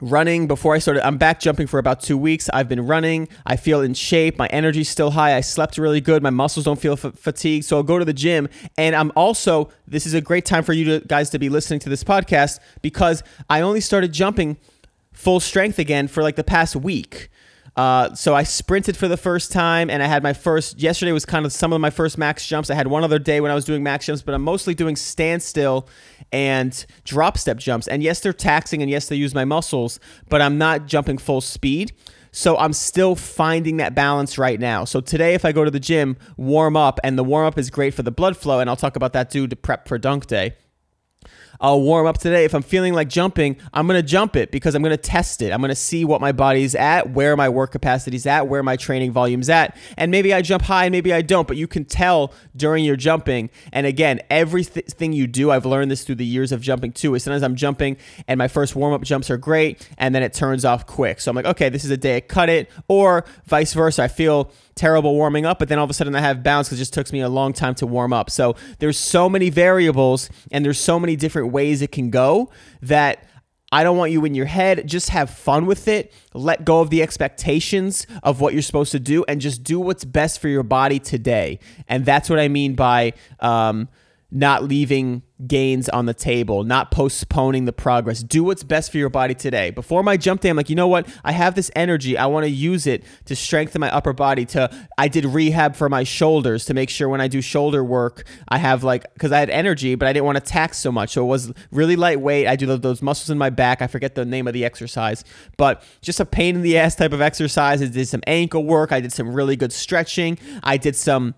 running 0.00 0.46
before 0.46 0.74
I 0.74 0.78
started. 0.78 1.06
I'm 1.06 1.18
back 1.18 1.40
jumping 1.40 1.66
for 1.66 1.78
about 1.78 2.00
two 2.00 2.16
weeks. 2.16 2.48
I've 2.52 2.68
been 2.68 2.86
running. 2.86 3.28
I 3.46 3.56
feel 3.56 3.80
in 3.80 3.94
shape. 3.94 4.38
My 4.38 4.46
energy's 4.48 4.88
still 4.88 5.10
high. 5.10 5.36
I 5.36 5.40
slept 5.40 5.78
really 5.78 6.00
good. 6.00 6.22
My 6.22 6.30
muscles 6.30 6.64
don't 6.64 6.80
feel 6.80 6.92
f- 6.92 7.14
fatigued. 7.14 7.64
So 7.64 7.76
I'll 7.76 7.82
go 7.82 7.98
to 7.98 8.04
the 8.04 8.12
gym. 8.12 8.48
And 8.76 8.94
I'm 8.94 9.12
also, 9.16 9.70
this 9.86 10.06
is 10.06 10.14
a 10.14 10.20
great 10.20 10.44
time 10.44 10.62
for 10.62 10.72
you 10.72 10.84
to, 11.00 11.06
guys 11.06 11.30
to 11.30 11.38
be 11.38 11.48
listening 11.48 11.80
to 11.80 11.88
this 11.88 12.04
podcast 12.04 12.60
because 12.82 13.22
I 13.50 13.60
only 13.60 13.80
started 13.80 14.12
jumping 14.12 14.56
full 15.12 15.40
strength 15.40 15.78
again 15.78 16.06
for 16.06 16.22
like 16.22 16.36
the 16.36 16.44
past 16.44 16.76
week. 16.76 17.28
Uh, 17.78 18.12
so 18.12 18.34
I 18.34 18.42
sprinted 18.42 18.96
for 18.96 19.06
the 19.06 19.16
first 19.16 19.52
time, 19.52 19.88
and 19.88 20.02
I 20.02 20.06
had 20.06 20.24
my 20.24 20.32
first. 20.32 20.80
Yesterday 20.80 21.12
was 21.12 21.24
kind 21.24 21.46
of 21.46 21.52
some 21.52 21.72
of 21.72 21.80
my 21.80 21.90
first 21.90 22.18
max 22.18 22.44
jumps. 22.44 22.70
I 22.70 22.74
had 22.74 22.88
one 22.88 23.04
other 23.04 23.20
day 23.20 23.40
when 23.40 23.52
I 23.52 23.54
was 23.54 23.64
doing 23.64 23.84
max 23.84 24.04
jumps, 24.04 24.20
but 24.20 24.34
I'm 24.34 24.42
mostly 24.42 24.74
doing 24.74 24.96
standstill 24.96 25.88
and 26.32 26.84
drop 27.04 27.38
step 27.38 27.58
jumps. 27.58 27.86
And 27.86 28.02
yes, 28.02 28.18
they're 28.18 28.32
taxing, 28.32 28.82
and 28.82 28.90
yes, 28.90 29.06
they 29.06 29.14
use 29.14 29.32
my 29.32 29.44
muscles, 29.44 30.00
but 30.28 30.42
I'm 30.42 30.58
not 30.58 30.86
jumping 30.86 31.18
full 31.18 31.40
speed. 31.40 31.92
So 32.32 32.56
I'm 32.56 32.72
still 32.72 33.14
finding 33.14 33.76
that 33.76 33.94
balance 33.94 34.38
right 34.38 34.58
now. 34.58 34.84
So 34.84 35.00
today, 35.00 35.34
if 35.34 35.44
I 35.44 35.52
go 35.52 35.64
to 35.64 35.70
the 35.70 35.78
gym, 35.78 36.16
warm 36.36 36.76
up, 36.76 36.98
and 37.04 37.16
the 37.16 37.22
warm 37.22 37.46
up 37.46 37.58
is 37.58 37.70
great 37.70 37.94
for 37.94 38.02
the 38.02 38.10
blood 38.10 38.36
flow, 38.36 38.58
and 38.58 38.68
I'll 38.68 38.74
talk 38.74 38.96
about 38.96 39.12
that 39.12 39.30
too 39.30 39.46
to 39.46 39.54
prep 39.54 39.86
for 39.86 39.98
dunk 39.98 40.26
day. 40.26 40.56
I'll 41.60 41.80
warm 41.80 42.06
up 42.06 42.18
today. 42.18 42.44
If 42.44 42.54
I'm 42.54 42.62
feeling 42.62 42.94
like 42.94 43.08
jumping, 43.08 43.56
I'm 43.72 43.86
going 43.86 44.00
to 44.00 44.06
jump 44.06 44.36
it 44.36 44.50
because 44.50 44.74
I'm 44.74 44.82
going 44.82 44.96
to 44.96 45.02
test 45.02 45.42
it. 45.42 45.52
I'm 45.52 45.60
going 45.60 45.70
to 45.70 45.74
see 45.74 46.04
what 46.04 46.20
my 46.20 46.32
body's 46.32 46.74
at, 46.74 47.10
where 47.10 47.36
my 47.36 47.48
work 47.48 47.72
capacity's 47.72 48.26
at, 48.26 48.46
where 48.46 48.62
my 48.62 48.76
training 48.76 49.12
volume's 49.12 49.48
at. 49.48 49.76
And 49.96 50.10
maybe 50.10 50.32
I 50.32 50.42
jump 50.42 50.64
high, 50.64 50.84
and 50.84 50.92
maybe 50.92 51.12
I 51.12 51.22
don't, 51.22 51.48
but 51.48 51.56
you 51.56 51.66
can 51.66 51.84
tell 51.84 52.32
during 52.56 52.84
your 52.84 52.96
jumping. 52.96 53.50
And 53.72 53.86
again, 53.86 54.20
everything 54.30 55.12
you 55.12 55.26
do, 55.26 55.50
I've 55.50 55.66
learned 55.66 55.90
this 55.90 56.04
through 56.04 56.16
the 56.16 56.26
years 56.26 56.52
of 56.52 56.60
jumping 56.60 56.92
too, 56.92 57.14
is 57.14 57.24
sometimes 57.24 57.42
I'm 57.42 57.56
jumping 57.56 57.96
and 58.26 58.38
my 58.38 58.48
first 58.48 58.76
warm 58.76 58.92
up 58.92 59.02
jumps 59.02 59.30
are 59.30 59.36
great 59.36 59.88
and 59.98 60.14
then 60.14 60.22
it 60.22 60.32
turns 60.32 60.64
off 60.64 60.86
quick. 60.86 61.20
So 61.20 61.30
I'm 61.30 61.36
like, 61.36 61.46
okay, 61.46 61.68
this 61.68 61.84
is 61.84 61.90
a 61.90 61.96
day 61.96 62.16
I 62.16 62.20
cut 62.20 62.48
it, 62.48 62.70
or 62.86 63.24
vice 63.46 63.74
versa. 63.74 64.02
I 64.02 64.08
feel 64.08 64.52
terrible 64.78 65.14
warming 65.14 65.44
up, 65.44 65.58
but 65.58 65.68
then 65.68 65.78
all 65.78 65.84
of 65.84 65.90
a 65.90 65.94
sudden 65.94 66.14
I 66.14 66.20
have 66.20 66.42
bounce 66.42 66.68
because 66.68 66.78
it 66.78 66.82
just 66.82 66.94
took 66.94 67.12
me 67.12 67.20
a 67.20 67.28
long 67.28 67.52
time 67.52 67.74
to 67.76 67.86
warm 67.86 68.12
up. 68.12 68.30
So 68.30 68.54
there's 68.78 68.96
so 68.96 69.28
many 69.28 69.50
variables 69.50 70.30
and 70.52 70.64
there's 70.64 70.78
so 70.78 71.00
many 71.00 71.16
different 71.48 71.54
ways 71.54 71.82
it 71.82 71.92
can 71.92 72.10
go 72.10 72.50
that 72.82 73.24
I 73.70 73.84
don't 73.84 73.98
want 73.98 74.12
you 74.12 74.24
in 74.24 74.34
your 74.34 74.46
head. 74.46 74.86
Just 74.86 75.10
have 75.10 75.28
fun 75.28 75.66
with 75.66 75.88
it. 75.88 76.12
Let 76.32 76.64
go 76.64 76.80
of 76.80 76.88
the 76.88 77.02
expectations 77.02 78.06
of 78.22 78.40
what 78.40 78.54
you're 78.54 78.62
supposed 78.62 78.92
to 78.92 79.00
do 79.00 79.24
and 79.28 79.42
just 79.42 79.62
do 79.62 79.78
what's 79.78 80.06
best 80.06 80.40
for 80.40 80.48
your 80.48 80.62
body 80.62 80.98
today. 80.98 81.58
And 81.86 82.06
that's 82.06 82.30
what 82.30 82.38
I 82.38 82.48
mean 82.48 82.74
by 82.74 83.12
um, 83.40 83.88
not 84.30 84.62
leaving 84.62 85.22
gains 85.46 85.88
on 85.88 86.04
the 86.06 86.12
table, 86.12 86.64
not 86.64 86.90
postponing 86.90 87.64
the 87.64 87.72
progress. 87.72 88.22
Do 88.22 88.44
what's 88.44 88.62
best 88.62 88.90
for 88.90 88.98
your 88.98 89.08
body 89.08 89.34
today. 89.34 89.70
Before 89.70 90.02
my 90.02 90.16
jump 90.16 90.42
day, 90.42 90.50
I'm 90.50 90.56
like, 90.56 90.68
you 90.68 90.76
know 90.76 90.88
what? 90.88 91.08
I 91.24 91.32
have 91.32 91.54
this 91.54 91.70
energy. 91.74 92.18
I 92.18 92.26
want 92.26 92.44
to 92.44 92.50
use 92.50 92.86
it 92.86 93.04
to 93.26 93.36
strengthen 93.36 93.80
my 93.80 93.90
upper 93.90 94.12
body. 94.12 94.44
To 94.46 94.70
I 94.98 95.08
did 95.08 95.24
rehab 95.24 95.76
for 95.76 95.88
my 95.88 96.04
shoulders 96.04 96.66
to 96.66 96.74
make 96.74 96.90
sure 96.90 97.08
when 97.08 97.20
I 97.20 97.28
do 97.28 97.40
shoulder 97.40 97.82
work, 97.82 98.24
I 98.48 98.58
have 98.58 98.84
like 98.84 99.12
because 99.14 99.32
I 99.32 99.38
had 99.38 99.48
energy, 99.48 99.94
but 99.94 100.08
I 100.08 100.12
didn't 100.12 100.26
want 100.26 100.36
to 100.36 100.44
tax 100.44 100.76
so 100.76 100.92
much. 100.92 101.10
So 101.10 101.24
it 101.24 101.28
was 101.28 101.52
really 101.70 101.96
lightweight. 101.96 102.46
I 102.46 102.56
do 102.56 102.66
those 102.76 103.00
muscles 103.00 103.30
in 103.30 103.38
my 103.38 103.50
back. 103.50 103.80
I 103.80 103.86
forget 103.86 104.14
the 104.14 104.26
name 104.26 104.46
of 104.46 104.52
the 104.52 104.64
exercise, 104.64 105.24
but 105.56 105.82
just 106.02 106.20
a 106.20 106.26
pain 106.26 106.56
in 106.56 106.62
the 106.62 106.76
ass 106.76 106.94
type 106.94 107.12
of 107.12 107.22
exercise. 107.22 107.80
I 107.80 107.86
did 107.86 108.08
some 108.08 108.22
ankle 108.26 108.64
work. 108.64 108.92
I 108.92 109.00
did 109.00 109.12
some 109.12 109.32
really 109.32 109.56
good 109.56 109.72
stretching. 109.72 110.38
I 110.62 110.76
did 110.76 110.96
some 110.96 111.34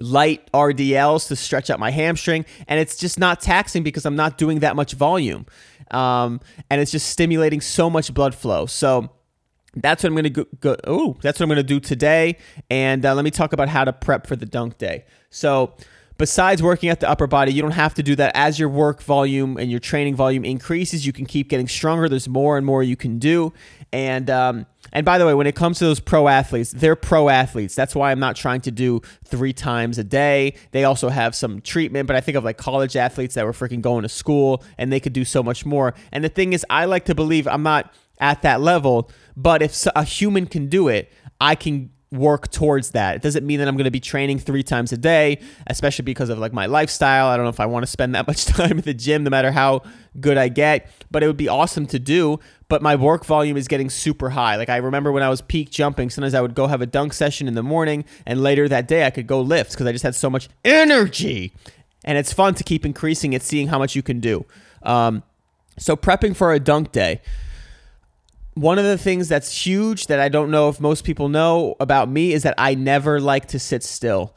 light 0.00 0.50
RDLs 0.52 1.28
to 1.28 1.36
stretch 1.36 1.70
out 1.70 1.78
my 1.78 1.90
hamstring, 1.90 2.44
and 2.66 2.80
it's 2.80 2.96
just 2.96 3.18
not 3.18 3.40
taxing 3.40 3.82
because 3.82 4.04
I'm 4.06 4.16
not 4.16 4.38
doing 4.38 4.60
that 4.60 4.76
much 4.76 4.94
volume, 4.94 5.46
um, 5.90 6.40
and 6.70 6.80
it's 6.80 6.90
just 6.90 7.08
stimulating 7.08 7.60
so 7.60 7.90
much 7.90 8.12
blood 8.12 8.34
flow. 8.34 8.66
So 8.66 9.10
that's 9.74 10.02
what 10.02 10.10
I'm 10.10 10.16
gonna 10.16 10.30
go. 10.30 10.46
go 10.60 10.76
oh, 10.84 11.16
that's 11.22 11.38
what 11.38 11.44
I'm 11.44 11.48
gonna 11.48 11.62
do 11.62 11.80
today. 11.80 12.36
And 12.70 13.04
uh, 13.04 13.14
let 13.14 13.24
me 13.24 13.30
talk 13.30 13.52
about 13.52 13.68
how 13.68 13.84
to 13.84 13.92
prep 13.92 14.26
for 14.26 14.36
the 14.36 14.46
dunk 14.46 14.78
day. 14.78 15.04
So 15.30 15.74
besides 16.20 16.62
working 16.62 16.90
at 16.90 17.00
the 17.00 17.08
upper 17.08 17.26
body, 17.26 17.50
you 17.50 17.62
don't 17.62 17.70
have 17.70 17.94
to 17.94 18.02
do 18.02 18.14
that. 18.14 18.30
As 18.36 18.58
your 18.58 18.68
work 18.68 19.02
volume 19.02 19.56
and 19.56 19.70
your 19.70 19.80
training 19.80 20.14
volume 20.14 20.44
increases, 20.44 21.06
you 21.06 21.14
can 21.14 21.24
keep 21.24 21.48
getting 21.48 21.66
stronger. 21.66 22.10
There's 22.10 22.28
more 22.28 22.58
and 22.58 22.66
more 22.66 22.82
you 22.82 22.94
can 22.94 23.18
do. 23.18 23.54
And 23.90 24.28
um, 24.28 24.66
and 24.92 25.06
by 25.06 25.16
the 25.16 25.24
way, 25.24 25.32
when 25.32 25.46
it 25.46 25.54
comes 25.54 25.78
to 25.78 25.84
those 25.86 25.98
pro 25.98 26.28
athletes, 26.28 26.72
they're 26.72 26.94
pro 26.94 27.30
athletes. 27.30 27.74
That's 27.74 27.94
why 27.94 28.12
I'm 28.12 28.20
not 28.20 28.36
trying 28.36 28.60
to 28.62 28.70
do 28.70 29.00
three 29.24 29.54
times 29.54 29.96
a 29.96 30.04
day. 30.04 30.54
They 30.72 30.84
also 30.84 31.08
have 31.08 31.34
some 31.34 31.62
treatment, 31.62 32.06
but 32.06 32.16
I 32.16 32.20
think 32.20 32.36
of 32.36 32.44
like 32.44 32.58
college 32.58 32.96
athletes 32.96 33.34
that 33.34 33.46
were 33.46 33.52
freaking 33.52 33.80
going 33.80 34.02
to 34.02 34.08
school 34.08 34.62
and 34.76 34.92
they 34.92 35.00
could 35.00 35.14
do 35.14 35.24
so 35.24 35.42
much 35.42 35.64
more. 35.64 35.94
And 36.12 36.22
the 36.22 36.28
thing 36.28 36.52
is, 36.52 36.66
I 36.68 36.84
like 36.84 37.06
to 37.06 37.14
believe 37.14 37.48
I'm 37.48 37.62
not 37.62 37.94
at 38.18 38.42
that 38.42 38.60
level, 38.60 39.10
but 39.36 39.62
if 39.62 39.86
a 39.96 40.04
human 40.04 40.46
can 40.46 40.68
do 40.68 40.88
it, 40.88 41.10
I 41.40 41.54
can 41.54 41.90
work 42.12 42.50
towards 42.50 42.90
that. 42.90 43.16
It 43.16 43.22
doesn't 43.22 43.46
mean 43.46 43.60
that 43.60 43.68
I'm 43.68 43.76
going 43.76 43.84
to 43.84 43.90
be 43.90 44.00
training 44.00 44.40
three 44.40 44.62
times 44.62 44.92
a 44.92 44.96
day, 44.96 45.40
especially 45.68 46.04
because 46.04 46.28
of 46.28 46.38
like 46.38 46.52
my 46.52 46.66
lifestyle. 46.66 47.28
I 47.28 47.36
don't 47.36 47.44
know 47.44 47.50
if 47.50 47.60
I 47.60 47.66
want 47.66 47.84
to 47.84 47.86
spend 47.86 48.14
that 48.14 48.26
much 48.26 48.46
time 48.46 48.78
at 48.78 48.84
the 48.84 48.94
gym, 48.94 49.22
no 49.24 49.30
matter 49.30 49.52
how 49.52 49.82
good 50.18 50.36
I 50.36 50.48
get, 50.48 50.90
but 51.10 51.22
it 51.22 51.28
would 51.28 51.36
be 51.36 51.48
awesome 51.48 51.86
to 51.86 51.98
do. 51.98 52.40
But 52.68 52.82
my 52.82 52.96
work 52.96 53.24
volume 53.24 53.56
is 53.56 53.68
getting 53.68 53.90
super 53.90 54.30
high. 54.30 54.56
Like 54.56 54.68
I 54.68 54.78
remember 54.78 55.12
when 55.12 55.22
I 55.22 55.28
was 55.28 55.40
peak 55.40 55.70
jumping, 55.70 56.10
sometimes 56.10 56.34
I 56.34 56.40
would 56.40 56.54
go 56.54 56.66
have 56.66 56.80
a 56.80 56.86
dunk 56.86 57.12
session 57.12 57.46
in 57.46 57.54
the 57.54 57.62
morning, 57.62 58.04
and 58.26 58.42
later 58.42 58.68
that 58.68 58.88
day 58.88 59.06
I 59.06 59.10
could 59.10 59.26
go 59.26 59.40
lift 59.40 59.72
because 59.72 59.86
I 59.86 59.92
just 59.92 60.04
had 60.04 60.14
so 60.14 60.30
much 60.30 60.48
energy. 60.64 61.52
And 62.04 62.16
it's 62.16 62.32
fun 62.32 62.54
to 62.54 62.64
keep 62.64 62.86
increasing 62.86 63.34
it, 63.34 63.42
seeing 63.42 63.68
how 63.68 63.78
much 63.78 63.94
you 63.94 64.02
can 64.02 64.20
do. 64.20 64.46
Um, 64.82 65.22
so 65.78 65.96
prepping 65.96 66.34
for 66.34 66.52
a 66.52 66.58
dunk 66.58 66.92
day 66.92 67.20
one 68.60 68.78
of 68.78 68.84
the 68.84 68.98
things 68.98 69.26
that's 69.26 69.64
huge 69.64 70.08
that 70.08 70.20
I 70.20 70.28
don't 70.28 70.50
know 70.50 70.68
if 70.68 70.80
most 70.80 71.04
people 71.04 71.30
know 71.30 71.76
about 71.80 72.10
me 72.10 72.34
is 72.34 72.42
that 72.42 72.54
I 72.58 72.74
never 72.74 73.18
like 73.18 73.46
to 73.48 73.58
sit 73.58 73.82
still. 73.82 74.36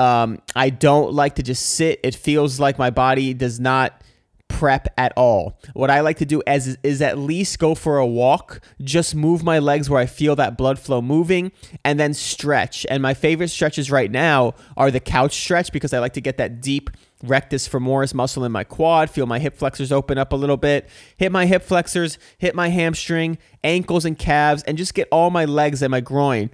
Um, 0.00 0.42
I 0.56 0.70
don't 0.70 1.12
like 1.12 1.36
to 1.36 1.44
just 1.44 1.64
sit. 1.64 2.00
It 2.02 2.16
feels 2.16 2.58
like 2.58 2.76
my 2.76 2.90
body 2.90 3.34
does 3.34 3.60
not 3.60 4.02
prep 4.48 4.88
at 4.98 5.12
all. 5.16 5.60
What 5.74 5.90
I 5.90 6.00
like 6.00 6.18
to 6.18 6.26
do 6.26 6.42
is, 6.44 6.76
is 6.82 7.00
at 7.00 7.18
least 7.18 7.60
go 7.60 7.76
for 7.76 7.98
a 7.98 8.06
walk, 8.06 8.60
just 8.82 9.14
move 9.14 9.44
my 9.44 9.60
legs 9.60 9.88
where 9.88 10.00
I 10.00 10.06
feel 10.06 10.34
that 10.36 10.58
blood 10.58 10.80
flow 10.80 11.00
moving, 11.00 11.52
and 11.84 12.00
then 12.00 12.14
stretch. 12.14 12.84
And 12.90 13.00
my 13.00 13.14
favorite 13.14 13.48
stretches 13.48 13.92
right 13.92 14.10
now 14.10 14.54
are 14.76 14.90
the 14.90 15.00
couch 15.00 15.34
stretch 15.36 15.70
because 15.70 15.92
I 15.92 16.00
like 16.00 16.14
to 16.14 16.20
get 16.20 16.36
that 16.38 16.60
deep 16.60 16.90
rectus 17.22 17.68
femoris 17.68 18.14
muscle 18.14 18.44
in 18.44 18.52
my 18.52 18.64
quad, 18.64 19.10
feel 19.10 19.26
my 19.26 19.38
hip 19.38 19.56
flexors 19.56 19.92
open 19.92 20.18
up 20.18 20.32
a 20.32 20.36
little 20.36 20.56
bit, 20.56 20.88
hit 21.16 21.32
my 21.32 21.46
hip 21.46 21.62
flexors, 21.62 22.18
hit 22.38 22.54
my 22.54 22.68
hamstring, 22.68 23.38
ankles 23.64 24.04
and 24.04 24.18
calves, 24.18 24.62
and 24.64 24.76
just 24.76 24.94
get 24.94 25.08
all 25.10 25.30
my 25.30 25.44
legs 25.44 25.82
and 25.82 25.90
my 25.90 26.00
groin. 26.00 26.50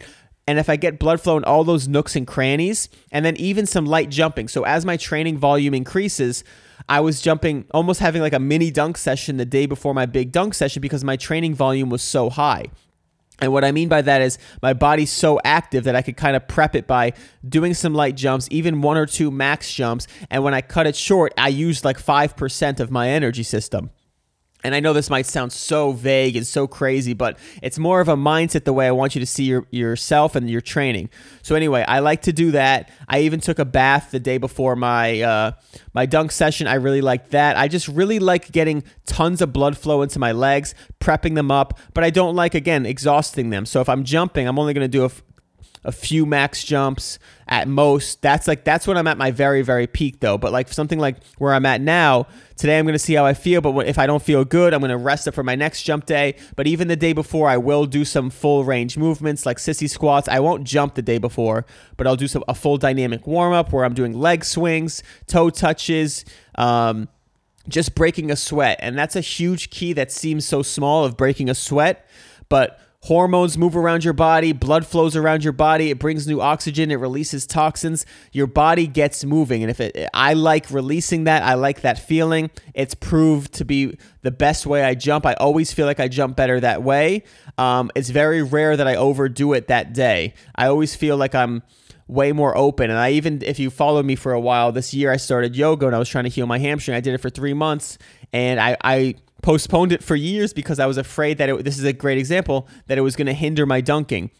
And 0.46 0.58
if 0.58 0.68
I 0.68 0.76
get 0.76 0.98
blood 0.98 1.20
flow 1.20 1.36
in 1.36 1.44
all 1.44 1.64
those 1.64 1.86
nooks 1.86 2.16
and 2.16 2.26
crannies, 2.26 2.88
and 3.12 3.24
then 3.24 3.36
even 3.36 3.64
some 3.64 3.86
light 3.86 4.08
jumping. 4.08 4.48
So 4.48 4.64
as 4.64 4.84
my 4.84 4.96
training 4.96 5.38
volume 5.38 5.72
increases, 5.72 6.42
I 6.88 7.00
was 7.00 7.20
jumping, 7.20 7.64
almost 7.72 8.00
having 8.00 8.22
like 8.22 8.32
a 8.32 8.40
mini 8.40 8.70
dunk 8.70 8.96
session 8.96 9.36
the 9.36 9.44
day 9.44 9.66
before 9.66 9.94
my 9.94 10.06
big 10.06 10.32
dunk 10.32 10.54
session 10.54 10.80
because 10.80 11.04
my 11.04 11.16
training 11.16 11.54
volume 11.54 11.90
was 11.90 12.02
so 12.02 12.28
high. 12.28 12.66
And 13.42 13.52
what 13.52 13.64
I 13.64 13.72
mean 13.72 13.88
by 13.88 14.02
that 14.02 14.22
is 14.22 14.38
my 14.62 14.72
body's 14.72 15.10
so 15.10 15.40
active 15.44 15.82
that 15.84 15.96
I 15.96 16.02
could 16.02 16.16
kind 16.16 16.36
of 16.36 16.46
prep 16.46 16.76
it 16.76 16.86
by 16.86 17.12
doing 17.46 17.74
some 17.74 17.92
light 17.92 18.14
jumps, 18.14 18.46
even 18.52 18.82
one 18.82 18.96
or 18.96 19.04
two 19.04 19.32
max 19.32 19.74
jumps. 19.74 20.06
And 20.30 20.44
when 20.44 20.54
I 20.54 20.60
cut 20.60 20.86
it 20.86 20.94
short, 20.94 21.34
I 21.36 21.48
used 21.48 21.84
like 21.84 21.98
5% 21.98 22.78
of 22.78 22.92
my 22.92 23.08
energy 23.08 23.42
system. 23.42 23.90
And 24.64 24.74
I 24.74 24.80
know 24.80 24.92
this 24.92 25.10
might 25.10 25.26
sound 25.26 25.52
so 25.52 25.92
vague 25.92 26.36
and 26.36 26.46
so 26.46 26.66
crazy, 26.66 27.14
but 27.14 27.38
it's 27.62 27.78
more 27.78 28.00
of 28.00 28.08
a 28.08 28.16
mindset 28.16 28.64
the 28.64 28.72
way 28.72 28.86
I 28.86 28.92
want 28.92 29.14
you 29.14 29.20
to 29.20 29.26
see 29.26 29.44
your, 29.44 29.66
yourself 29.70 30.36
and 30.36 30.48
your 30.48 30.60
training. 30.60 31.10
So 31.42 31.56
anyway, 31.56 31.84
I 31.88 31.98
like 31.98 32.22
to 32.22 32.32
do 32.32 32.52
that. 32.52 32.88
I 33.08 33.20
even 33.20 33.40
took 33.40 33.58
a 33.58 33.64
bath 33.64 34.10
the 34.12 34.20
day 34.20 34.38
before 34.38 34.76
my 34.76 35.20
uh, 35.20 35.52
my 35.94 36.06
dunk 36.06 36.30
session. 36.30 36.66
I 36.66 36.74
really 36.74 37.00
like 37.00 37.30
that. 37.30 37.56
I 37.56 37.66
just 37.66 37.88
really 37.88 38.18
like 38.18 38.52
getting 38.52 38.84
tons 39.06 39.42
of 39.42 39.52
blood 39.52 39.76
flow 39.76 40.02
into 40.02 40.18
my 40.18 40.32
legs, 40.32 40.74
prepping 41.00 41.34
them 41.34 41.50
up, 41.50 41.78
but 41.92 42.04
I 42.04 42.10
don't 42.10 42.36
like 42.36 42.54
again 42.54 42.86
exhausting 42.86 43.50
them. 43.50 43.66
So 43.66 43.80
if 43.80 43.88
I'm 43.88 44.04
jumping, 44.04 44.46
I'm 44.46 44.58
only 44.58 44.74
going 44.74 44.84
to 44.84 44.88
do 44.88 45.04
a, 45.04 45.10
a 45.84 45.92
few 45.92 46.24
max 46.24 46.62
jumps 46.62 47.18
at 47.52 47.68
most. 47.68 48.22
That's 48.22 48.48
like 48.48 48.64
that's 48.64 48.86
when 48.86 48.96
I'm 48.96 49.06
at 49.06 49.18
my 49.18 49.30
very 49.30 49.60
very 49.60 49.86
peak 49.86 50.20
though. 50.20 50.38
But 50.38 50.52
like 50.52 50.72
something 50.72 50.98
like 50.98 51.16
where 51.36 51.52
I'm 51.52 51.66
at 51.66 51.82
now, 51.82 52.26
today 52.56 52.78
I'm 52.78 52.86
going 52.86 52.94
to 52.94 52.98
see 52.98 53.12
how 53.12 53.26
I 53.26 53.34
feel, 53.34 53.60
but 53.60 53.86
if 53.86 53.98
I 53.98 54.06
don't 54.06 54.22
feel 54.22 54.42
good, 54.46 54.72
I'm 54.72 54.80
going 54.80 54.88
to 54.88 54.96
rest 54.96 55.26
it 55.26 55.32
for 55.32 55.42
my 55.42 55.54
next 55.54 55.82
jump 55.82 56.06
day. 56.06 56.36
But 56.56 56.66
even 56.66 56.88
the 56.88 56.96
day 56.96 57.12
before, 57.12 57.50
I 57.50 57.58
will 57.58 57.84
do 57.84 58.06
some 58.06 58.30
full 58.30 58.64
range 58.64 58.96
movements 58.96 59.44
like 59.44 59.58
sissy 59.58 59.88
squats. 59.88 60.28
I 60.28 60.40
won't 60.40 60.64
jump 60.64 60.94
the 60.94 61.02
day 61.02 61.18
before, 61.18 61.66
but 61.98 62.06
I'll 62.06 62.16
do 62.16 62.26
some 62.26 62.42
a 62.48 62.54
full 62.54 62.78
dynamic 62.78 63.26
warm 63.26 63.52
up 63.52 63.70
where 63.70 63.84
I'm 63.84 63.92
doing 63.92 64.18
leg 64.18 64.46
swings, 64.46 65.02
toe 65.26 65.50
touches, 65.50 66.24
um, 66.54 67.06
just 67.68 67.94
breaking 67.94 68.30
a 68.30 68.36
sweat. 68.36 68.78
And 68.80 68.96
that's 68.96 69.14
a 69.14 69.20
huge 69.20 69.68
key 69.68 69.92
that 69.92 70.10
seems 70.10 70.48
so 70.48 70.62
small 70.62 71.04
of 71.04 71.18
breaking 71.18 71.50
a 71.50 71.54
sweat, 71.54 72.08
but 72.48 72.80
Hormones 73.04 73.58
move 73.58 73.76
around 73.76 74.04
your 74.04 74.12
body, 74.12 74.52
blood 74.52 74.86
flows 74.86 75.16
around 75.16 75.42
your 75.42 75.52
body, 75.52 75.90
it 75.90 75.98
brings 75.98 76.28
new 76.28 76.40
oxygen, 76.40 76.92
it 76.92 77.00
releases 77.00 77.48
toxins. 77.48 78.06
Your 78.30 78.46
body 78.46 78.86
gets 78.86 79.24
moving. 79.24 79.62
And 79.62 79.70
if 79.70 79.80
it 79.80 80.08
I 80.14 80.34
like 80.34 80.70
releasing 80.70 81.24
that, 81.24 81.42
I 81.42 81.54
like 81.54 81.80
that 81.80 81.98
feeling. 81.98 82.50
It's 82.74 82.94
proved 82.94 83.54
to 83.54 83.64
be 83.64 83.98
the 84.22 84.30
best 84.30 84.66
way 84.66 84.84
I 84.84 84.94
jump. 84.94 85.26
I 85.26 85.34
always 85.34 85.72
feel 85.72 85.86
like 85.86 85.98
I 85.98 86.06
jump 86.06 86.36
better 86.36 86.60
that 86.60 86.84
way. 86.84 87.24
Um, 87.58 87.90
it's 87.96 88.10
very 88.10 88.40
rare 88.40 88.76
that 88.76 88.86
I 88.86 88.94
overdo 88.94 89.52
it 89.52 89.66
that 89.66 89.92
day. 89.92 90.34
I 90.54 90.68
always 90.68 90.94
feel 90.94 91.16
like 91.16 91.34
I'm 91.34 91.64
way 92.06 92.30
more 92.30 92.56
open. 92.56 92.88
And 92.88 93.00
I 93.00 93.10
even, 93.12 93.42
if 93.42 93.58
you 93.58 93.70
follow 93.70 94.04
me 94.04 94.14
for 94.14 94.32
a 94.32 94.40
while, 94.40 94.70
this 94.70 94.94
year 94.94 95.10
I 95.10 95.16
started 95.16 95.56
yoga 95.56 95.86
and 95.86 95.96
I 95.96 95.98
was 95.98 96.08
trying 96.08 96.24
to 96.24 96.30
heal 96.30 96.46
my 96.46 96.58
hamstring. 96.58 96.96
I 96.96 97.00
did 97.00 97.14
it 97.14 97.18
for 97.18 97.30
three 97.30 97.54
months 97.54 97.98
and 98.32 98.60
I, 98.60 98.76
I 98.82 99.16
postponed 99.42 99.92
it 99.92 100.02
for 100.02 100.16
years 100.16 100.52
because 100.52 100.78
I 100.78 100.86
was 100.86 100.96
afraid 100.96 101.38
that 101.38 101.48
it, 101.48 101.64
this 101.64 101.78
is 101.78 101.84
a 101.84 101.92
great 101.92 102.18
example 102.18 102.68
that 102.86 102.96
it 102.96 103.02
was 103.02 103.16
going 103.16 103.26
to 103.26 103.34
hinder 103.34 103.66
my 103.66 103.80
dunking. 103.80 104.30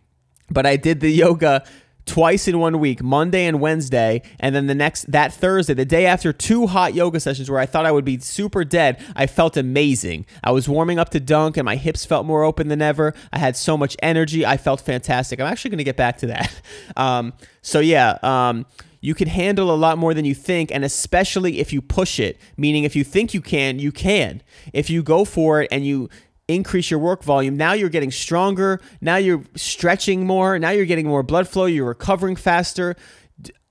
But 0.51 0.67
I 0.67 0.77
did 0.77 1.01
the 1.01 1.11
yoga 1.11 1.65
twice 2.05 2.49
in 2.49 2.59
one 2.59 2.81
week, 2.81 3.03
Monday 3.03 3.47
and 3.47 3.61
Wednesday, 3.61 4.23
and 4.41 4.55
then 4.55 4.67
the 4.67 4.75
next 4.75 5.11
that 5.11 5.33
Thursday, 5.33 5.75
the 5.75 5.85
day 5.85 6.07
after 6.07 6.33
two 6.33 6.67
hot 6.67 6.95
yoga 6.95 7.21
sessions 7.21 7.51
where 7.51 7.61
I 7.61 7.67
thought 7.67 7.87
I 7.87 7.93
would 7.93 8.05
be 8.05 8.19
super 8.19 8.65
dead, 8.65 9.03
I 9.15 9.27
felt 9.27 9.57
amazing. 9.57 10.27
I 10.43 10.51
was 10.51 10.69
warming 10.69 10.99
up 10.99 11.11
to 11.11 11.21
dunk 11.21 11.57
and 11.57 11.65
my 11.65 11.77
hips 11.77 12.05
felt 12.05 12.27
more 12.27 12.43
open 12.43 12.69
than 12.69 12.83
ever. 12.83 13.15
I 13.33 13.39
had 13.39 13.57
so 13.57 13.77
much 13.77 13.97
energy. 14.03 14.45
I 14.45 14.57
felt 14.57 14.81
fantastic. 14.81 15.41
I'm 15.41 15.47
actually 15.47 15.71
going 15.71 15.79
to 15.79 15.85
get 15.85 15.97
back 15.97 16.19
to 16.19 16.27
that. 16.29 16.53
Um, 16.97 17.33
so 17.63 17.81
yeah, 17.81 18.19
um, 18.23 18.67
you 19.03 19.15
can 19.15 19.29
handle 19.29 19.75
a 19.75 19.77
lot 19.77 19.99
more 19.99 20.15
than 20.15 20.25
you 20.25 20.35
think, 20.35 20.71
and 20.71 20.85
especially 20.85 21.59
if 21.59 21.73
you 21.73 21.83
push 21.83 22.19
it, 22.19 22.41
meaning 22.57 22.85
if 22.85 22.97
you 22.97 23.05
think 23.05 23.35
you 23.35 23.43
can, 23.43 23.79
you 23.79 23.93
can. 23.93 24.43
If 24.73 24.89
you 24.89 25.03
go 25.03 25.27
for 25.27 25.61
it 25.61 25.69
and 25.71 25.85
you 25.85 26.09
increase 26.47 26.91
your 26.91 27.01
work 27.01 27.25
volume, 27.25 27.57
now 27.57 27.73
you're 27.73 27.89
getting 27.89 28.13
stronger, 28.13 28.81
now 29.01 29.17
you're 29.17 29.43
stretching 29.57 30.25
more, 30.25 30.59
now 30.59 30.71
you're 30.71 30.87
getting 30.87 31.09
more 31.09 31.25
blood 31.25 31.49
flow, 31.49 31.67
you're 31.67 31.89
recovering 31.89 32.37
faster. 32.37 32.95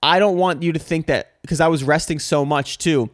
I 0.04 0.20
don't 0.20 0.38
want 0.38 0.64
you 0.64 0.74
to 0.74 0.80
think 0.80 1.08
that 1.08 1.42
because 1.42 1.62
I 1.62 1.70
was 1.70 1.84
resting 1.84 2.20
so 2.20 2.44
much 2.44 2.78
too 2.78 3.10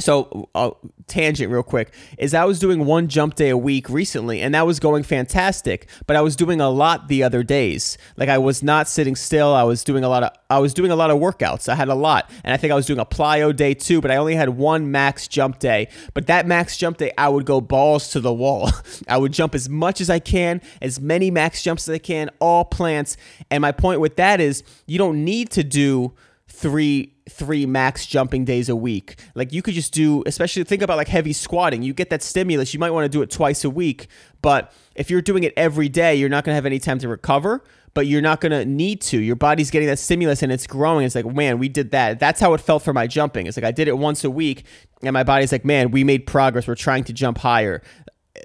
so 0.00 0.48
uh, 0.54 0.70
tangent 1.06 1.50
real 1.50 1.62
quick 1.62 1.92
is 2.18 2.34
i 2.34 2.44
was 2.44 2.58
doing 2.58 2.84
one 2.86 3.08
jump 3.08 3.34
day 3.34 3.50
a 3.50 3.56
week 3.56 3.88
recently 3.88 4.40
and 4.40 4.54
that 4.54 4.66
was 4.66 4.80
going 4.80 5.02
fantastic 5.02 5.88
but 6.06 6.16
i 6.16 6.20
was 6.20 6.36
doing 6.36 6.60
a 6.60 6.70
lot 6.70 7.08
the 7.08 7.22
other 7.22 7.42
days. 7.42 7.98
Like 8.16 8.28
i 8.28 8.38
was 8.38 8.62
not 8.62 8.88
sitting 8.88 9.16
still. 9.16 9.54
I 9.54 9.64
was 9.64 9.84
doing 9.84 10.04
a 10.04 10.08
lot 10.08 10.22
of 10.22 10.30
i 10.48 10.58
was 10.58 10.72
doing 10.72 10.90
a 10.90 10.96
lot 10.96 11.10
of 11.10 11.18
workouts. 11.18 11.68
I 11.68 11.74
had 11.74 11.88
a 11.88 11.94
lot 11.94 12.30
and 12.44 12.54
i 12.54 12.56
think 12.56 12.72
i 12.72 12.74
was 12.74 12.86
doing 12.86 12.98
a 12.98 13.04
plyo 13.04 13.54
day 13.54 13.74
too 13.74 14.00
but 14.00 14.10
i 14.10 14.16
only 14.16 14.34
had 14.34 14.50
one 14.50 14.90
max 14.90 15.28
jump 15.28 15.58
day. 15.58 15.88
But 16.14 16.26
that 16.28 16.46
max 16.46 16.76
jump 16.76 16.96
day 16.96 17.12
i 17.18 17.28
would 17.28 17.44
go 17.44 17.60
balls 17.60 18.10
to 18.10 18.20
the 18.20 18.32
wall. 18.32 18.70
I 19.08 19.18
would 19.18 19.32
jump 19.32 19.54
as 19.54 19.68
much 19.68 20.00
as 20.00 20.08
i 20.08 20.18
can 20.18 20.62
as 20.80 21.00
many 21.00 21.30
max 21.30 21.62
jumps 21.62 21.88
as 21.88 21.94
i 21.94 21.98
can 21.98 22.30
all 22.40 22.64
plants. 22.64 23.16
And 23.50 23.62
my 23.62 23.72
point 23.72 24.00
with 24.00 24.16
that 24.16 24.40
is 24.40 24.62
you 24.86 24.98
don't 24.98 25.24
need 25.24 25.50
to 25.50 25.64
do 25.64 26.12
three 26.48 27.12
three 27.30 27.66
max 27.66 28.06
jumping 28.06 28.44
days 28.44 28.68
a 28.68 28.76
week. 28.76 29.18
Like 29.34 29.52
you 29.52 29.62
could 29.62 29.74
just 29.74 29.92
do, 29.92 30.22
especially 30.26 30.64
think 30.64 30.82
about 30.82 30.96
like 30.96 31.08
heavy 31.08 31.32
squatting. 31.32 31.82
You 31.82 31.94
get 31.94 32.10
that 32.10 32.22
stimulus. 32.22 32.74
You 32.74 32.80
might 32.80 32.90
want 32.90 33.04
to 33.04 33.08
do 33.08 33.22
it 33.22 33.30
twice 33.30 33.64
a 33.64 33.70
week, 33.70 34.08
but 34.42 34.72
if 34.94 35.10
you're 35.10 35.22
doing 35.22 35.44
it 35.44 35.54
every 35.56 35.88
day, 35.88 36.14
you're 36.14 36.28
not 36.28 36.44
going 36.44 36.52
to 36.52 36.56
have 36.56 36.66
any 36.66 36.78
time 36.78 36.98
to 36.98 37.08
recover. 37.08 37.62
But 37.92 38.06
you're 38.06 38.22
not 38.22 38.40
going 38.40 38.52
to 38.52 38.64
need 38.64 39.00
to. 39.00 39.18
Your 39.18 39.34
body's 39.34 39.68
getting 39.68 39.88
that 39.88 39.98
stimulus 39.98 40.44
and 40.44 40.52
it's 40.52 40.64
growing. 40.64 41.04
It's 41.04 41.16
like, 41.16 41.26
man, 41.26 41.58
we 41.58 41.68
did 41.68 41.90
that. 41.90 42.20
That's 42.20 42.38
how 42.38 42.54
it 42.54 42.60
felt 42.60 42.84
for 42.84 42.92
my 42.92 43.08
jumping. 43.08 43.48
It's 43.48 43.56
like 43.56 43.64
I 43.64 43.72
did 43.72 43.88
it 43.88 43.98
once 43.98 44.22
a 44.22 44.30
week, 44.30 44.64
and 45.02 45.12
my 45.12 45.24
body's 45.24 45.50
like, 45.50 45.64
man, 45.64 45.90
we 45.90 46.04
made 46.04 46.24
progress. 46.24 46.68
We're 46.68 46.76
trying 46.76 47.02
to 47.04 47.12
jump 47.12 47.38
higher 47.38 47.82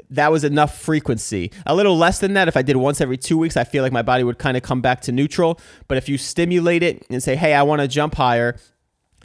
that 0.09 0.31
was 0.31 0.43
enough 0.43 0.79
frequency. 0.79 1.51
A 1.65 1.75
little 1.75 1.97
less 1.97 2.19
than 2.19 2.33
that, 2.33 2.47
if 2.47 2.57
I 2.57 2.61
did 2.61 2.77
once 2.77 3.01
every 3.01 3.17
two 3.17 3.37
weeks, 3.37 3.57
I 3.57 3.63
feel 3.63 3.83
like 3.83 3.91
my 3.91 4.01
body 4.01 4.23
would 4.23 4.37
kind 4.37 4.57
of 4.57 4.63
come 4.63 4.81
back 4.81 5.01
to 5.01 5.11
neutral. 5.11 5.59
But 5.87 5.97
if 5.97 6.09
you 6.09 6.17
stimulate 6.17 6.83
it 6.83 7.05
and 7.09 7.21
say, 7.21 7.35
hey, 7.35 7.53
I 7.53 7.63
want 7.63 7.81
to 7.81 7.87
jump 7.87 8.15
higher, 8.15 8.57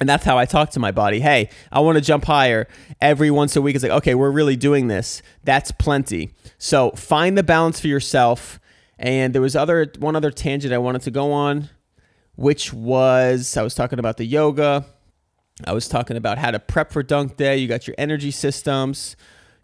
and 0.01 0.09
that's 0.09 0.25
how 0.25 0.39
I 0.39 0.47
talk 0.47 0.71
to 0.71 0.81
my 0.81 0.91
body. 0.91 1.21
Hey, 1.21 1.51
I 1.71 1.81
want 1.81 1.97
to 1.97 2.03
jump 2.03 2.25
higher 2.25 2.67
every 3.01 3.31
once 3.31 3.55
a 3.57 3.63
week. 3.63 3.75
It's 3.77 3.85
like, 3.85 3.93
okay, 3.93 4.15
we're 4.15 4.31
really 4.31 4.57
doing 4.57 4.89
this. 4.89 5.23
That's 5.45 5.71
plenty. 5.73 6.31
So 6.59 6.91
find 6.93 7.37
the 7.39 7.43
balance 7.43 7.79
for 7.81 7.89
yourself. 7.89 8.59
And 8.99 9.35
there 9.35 9.43
was 9.43 9.55
other 9.57 9.93
one 9.99 10.17
other 10.17 10.31
tangent 10.31 10.73
I 10.75 10.79
wanted 10.79 11.03
to 11.03 11.11
go 11.11 11.33
on. 11.33 11.69
which 12.41 12.73
was 12.73 13.57
I 13.59 13.63
was 13.63 13.75
talking 13.75 13.99
about 13.99 14.17
the 14.17 14.25
yoga. 14.25 14.87
I 15.67 15.75
was 15.75 15.89
talking 15.89 16.17
about 16.17 16.39
how 16.39 16.51
to 16.51 16.59
prep 16.59 16.91
for 16.91 17.03
dunk 17.03 17.37
day. 17.37 17.59
You 17.59 17.69
got 17.69 17.87
your 17.87 17.95
energy 17.99 18.31
systems, 18.31 19.15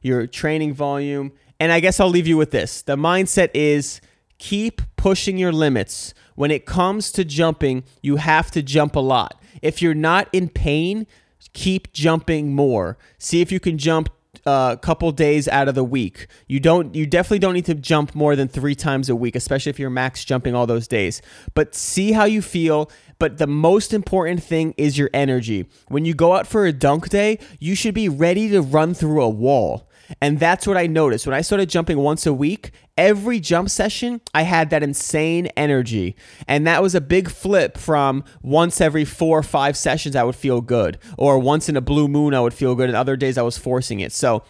your 0.02 0.26
training 0.26 0.74
volume. 0.74 1.32
And 1.58 1.72
I 1.72 1.80
guess 1.80 2.00
I'll 2.00 2.10
leave 2.10 2.26
you 2.26 2.36
with 2.36 2.50
this. 2.50 2.82
The 2.82 2.96
mindset 2.96 3.48
is 3.54 4.02
keep 4.38 4.82
pushing 4.96 5.38
your 5.38 5.52
limits. 5.52 6.12
When 6.34 6.50
it 6.50 6.66
comes 6.66 7.10
to 7.12 7.24
jumping, 7.24 7.82
you 8.02 8.16
have 8.16 8.50
to 8.50 8.62
jump 8.62 8.94
a 8.94 9.00
lot. 9.00 9.40
If 9.62 9.80
you're 9.82 9.94
not 9.94 10.28
in 10.32 10.48
pain, 10.48 11.06
keep 11.52 11.92
jumping 11.92 12.54
more. 12.54 12.98
See 13.18 13.40
if 13.40 13.50
you 13.50 13.60
can 13.60 13.78
jump 13.78 14.10
a 14.44 14.78
couple 14.80 15.10
days 15.12 15.48
out 15.48 15.66
of 15.66 15.74
the 15.74 15.82
week. 15.82 16.26
You 16.46 16.60
don't 16.60 16.94
you 16.94 17.06
definitely 17.06 17.38
don't 17.38 17.54
need 17.54 17.64
to 17.66 17.74
jump 17.74 18.14
more 18.14 18.36
than 18.36 18.48
3 18.48 18.74
times 18.74 19.08
a 19.08 19.16
week, 19.16 19.34
especially 19.34 19.70
if 19.70 19.78
you're 19.78 19.90
max 19.90 20.24
jumping 20.24 20.54
all 20.54 20.66
those 20.66 20.86
days. 20.86 21.22
But 21.54 21.74
see 21.74 22.12
how 22.12 22.24
you 22.24 22.42
feel, 22.42 22.90
but 23.18 23.38
the 23.38 23.46
most 23.46 23.94
important 23.94 24.42
thing 24.42 24.74
is 24.76 24.98
your 24.98 25.10
energy. 25.14 25.66
When 25.88 26.04
you 26.04 26.14
go 26.14 26.34
out 26.34 26.46
for 26.46 26.66
a 26.66 26.72
dunk 26.72 27.08
day, 27.08 27.38
you 27.58 27.74
should 27.74 27.94
be 27.94 28.08
ready 28.08 28.48
to 28.50 28.60
run 28.60 28.94
through 28.94 29.22
a 29.22 29.28
wall. 29.28 29.88
And 30.20 30.38
that's 30.38 30.66
what 30.66 30.76
I 30.76 30.86
noticed. 30.86 31.26
When 31.26 31.34
I 31.34 31.40
started 31.40 31.68
jumping 31.68 31.98
once 31.98 32.26
a 32.26 32.32
week, 32.32 32.70
every 32.96 33.40
jump 33.40 33.70
session, 33.70 34.20
I 34.34 34.42
had 34.42 34.70
that 34.70 34.82
insane 34.82 35.46
energy. 35.56 36.16
And 36.48 36.66
that 36.66 36.82
was 36.82 36.94
a 36.94 37.00
big 37.00 37.30
flip 37.30 37.76
from 37.76 38.24
once 38.42 38.80
every 38.80 39.04
four 39.04 39.38
or 39.38 39.42
five 39.42 39.76
sessions, 39.76 40.16
I 40.16 40.24
would 40.24 40.36
feel 40.36 40.60
good. 40.60 40.98
Or 41.18 41.38
once 41.38 41.68
in 41.68 41.76
a 41.76 41.80
blue 41.80 42.08
moon, 42.08 42.34
I 42.34 42.40
would 42.40 42.54
feel 42.54 42.74
good. 42.74 42.88
And 42.88 42.96
other 42.96 43.16
days, 43.16 43.38
I 43.38 43.42
was 43.42 43.58
forcing 43.58 44.00
it. 44.00 44.12
So 44.12 44.42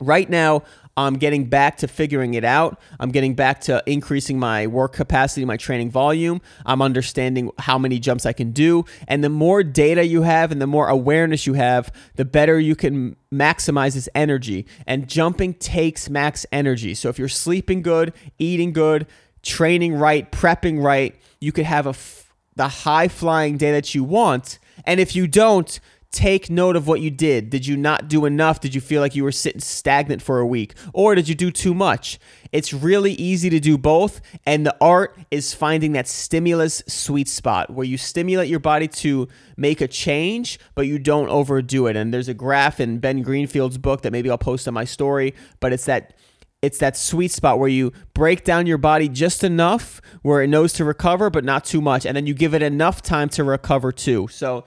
right 0.00 0.28
now, 0.28 0.62
I'm 0.96 1.14
getting 1.14 1.44
back 1.46 1.76
to 1.78 1.88
figuring 1.88 2.34
it 2.34 2.44
out. 2.44 2.80
I'm 2.98 3.10
getting 3.10 3.34
back 3.34 3.60
to 3.62 3.82
increasing 3.86 4.38
my 4.38 4.66
work 4.66 4.94
capacity, 4.94 5.44
my 5.44 5.58
training 5.58 5.90
volume. 5.90 6.40
I'm 6.64 6.80
understanding 6.80 7.50
how 7.58 7.78
many 7.78 7.98
jumps 7.98 8.24
I 8.24 8.32
can 8.32 8.52
do. 8.52 8.84
And 9.06 9.22
the 9.22 9.28
more 9.28 9.62
data 9.62 10.06
you 10.06 10.22
have 10.22 10.52
and 10.52 10.60
the 10.60 10.66
more 10.66 10.88
awareness 10.88 11.46
you 11.46 11.52
have, 11.54 11.92
the 12.14 12.24
better 12.24 12.58
you 12.58 12.74
can 12.74 13.16
maximize 13.32 13.94
this 13.94 14.08
energy. 14.14 14.66
And 14.86 15.08
jumping 15.08 15.54
takes 15.54 16.08
max 16.08 16.46
energy. 16.50 16.94
So 16.94 17.10
if 17.10 17.18
you're 17.18 17.28
sleeping 17.28 17.82
good, 17.82 18.14
eating 18.38 18.72
good, 18.72 19.06
training 19.42 19.94
right, 19.94 20.30
prepping 20.32 20.82
right, 20.82 21.14
you 21.40 21.52
could 21.52 21.66
have 21.66 21.86
a 21.86 21.90
f- 21.90 22.32
the 22.56 22.68
high 22.68 23.08
flying 23.08 23.58
day 23.58 23.72
that 23.72 23.94
you 23.94 24.02
want. 24.02 24.58
And 24.84 24.98
if 24.98 25.14
you 25.14 25.26
don't, 25.26 25.78
take 26.12 26.48
note 26.48 26.76
of 26.76 26.86
what 26.86 27.00
you 27.00 27.10
did. 27.10 27.50
Did 27.50 27.66
you 27.66 27.76
not 27.76 28.08
do 28.08 28.24
enough? 28.24 28.60
Did 28.60 28.74
you 28.74 28.80
feel 28.80 29.00
like 29.00 29.14
you 29.14 29.24
were 29.24 29.32
sitting 29.32 29.60
stagnant 29.60 30.22
for 30.22 30.38
a 30.38 30.46
week? 30.46 30.74
Or 30.92 31.14
did 31.14 31.28
you 31.28 31.34
do 31.34 31.50
too 31.50 31.74
much? 31.74 32.18
It's 32.52 32.72
really 32.72 33.12
easy 33.12 33.50
to 33.50 33.60
do 33.60 33.76
both. 33.76 34.20
And 34.44 34.64
the 34.64 34.76
art 34.80 35.18
is 35.30 35.52
finding 35.52 35.92
that 35.92 36.08
stimulus 36.08 36.82
sweet 36.86 37.28
spot 37.28 37.70
where 37.70 37.86
you 37.86 37.98
stimulate 37.98 38.48
your 38.48 38.60
body 38.60 38.88
to 38.88 39.28
make 39.56 39.80
a 39.80 39.88
change, 39.88 40.58
but 40.74 40.86
you 40.86 40.98
don't 40.98 41.28
overdo 41.28 41.86
it. 41.86 41.96
And 41.96 42.14
there's 42.14 42.28
a 42.28 42.34
graph 42.34 42.80
in 42.80 42.98
Ben 42.98 43.22
Greenfield's 43.22 43.78
book 43.78 44.02
that 44.02 44.12
maybe 44.12 44.30
I'll 44.30 44.38
post 44.38 44.66
on 44.66 44.74
my 44.74 44.84
story, 44.84 45.34
but 45.60 45.72
it's 45.72 45.84
that 45.86 46.14
it's 46.62 46.78
that 46.78 46.96
sweet 46.96 47.30
spot 47.30 47.58
where 47.58 47.68
you 47.68 47.92
break 48.14 48.42
down 48.42 48.66
your 48.66 48.78
body 48.78 49.08
just 49.08 49.44
enough 49.44 50.00
where 50.22 50.42
it 50.42 50.48
knows 50.48 50.72
to 50.72 50.84
recover 50.84 51.28
but 51.30 51.44
not 51.44 51.64
too 51.64 51.80
much 51.80 52.06
and 52.06 52.16
then 52.16 52.26
you 52.26 52.34
give 52.34 52.54
it 52.54 52.62
enough 52.62 53.02
time 53.02 53.28
to 53.28 53.44
recover 53.44 53.92
too 53.92 54.26
so 54.28 54.64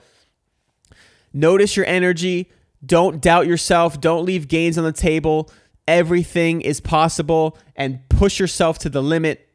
Notice 1.32 1.76
your 1.76 1.86
energy. 1.86 2.50
Don't 2.84 3.20
doubt 3.20 3.46
yourself. 3.46 4.00
Don't 4.00 4.24
leave 4.24 4.48
gains 4.48 4.78
on 4.78 4.84
the 4.84 4.92
table. 4.92 5.50
Everything 5.86 6.60
is 6.60 6.80
possible 6.80 7.58
and 7.76 8.08
push 8.08 8.38
yourself 8.38 8.78
to 8.80 8.88
the 8.88 9.02
limit. 9.02 9.48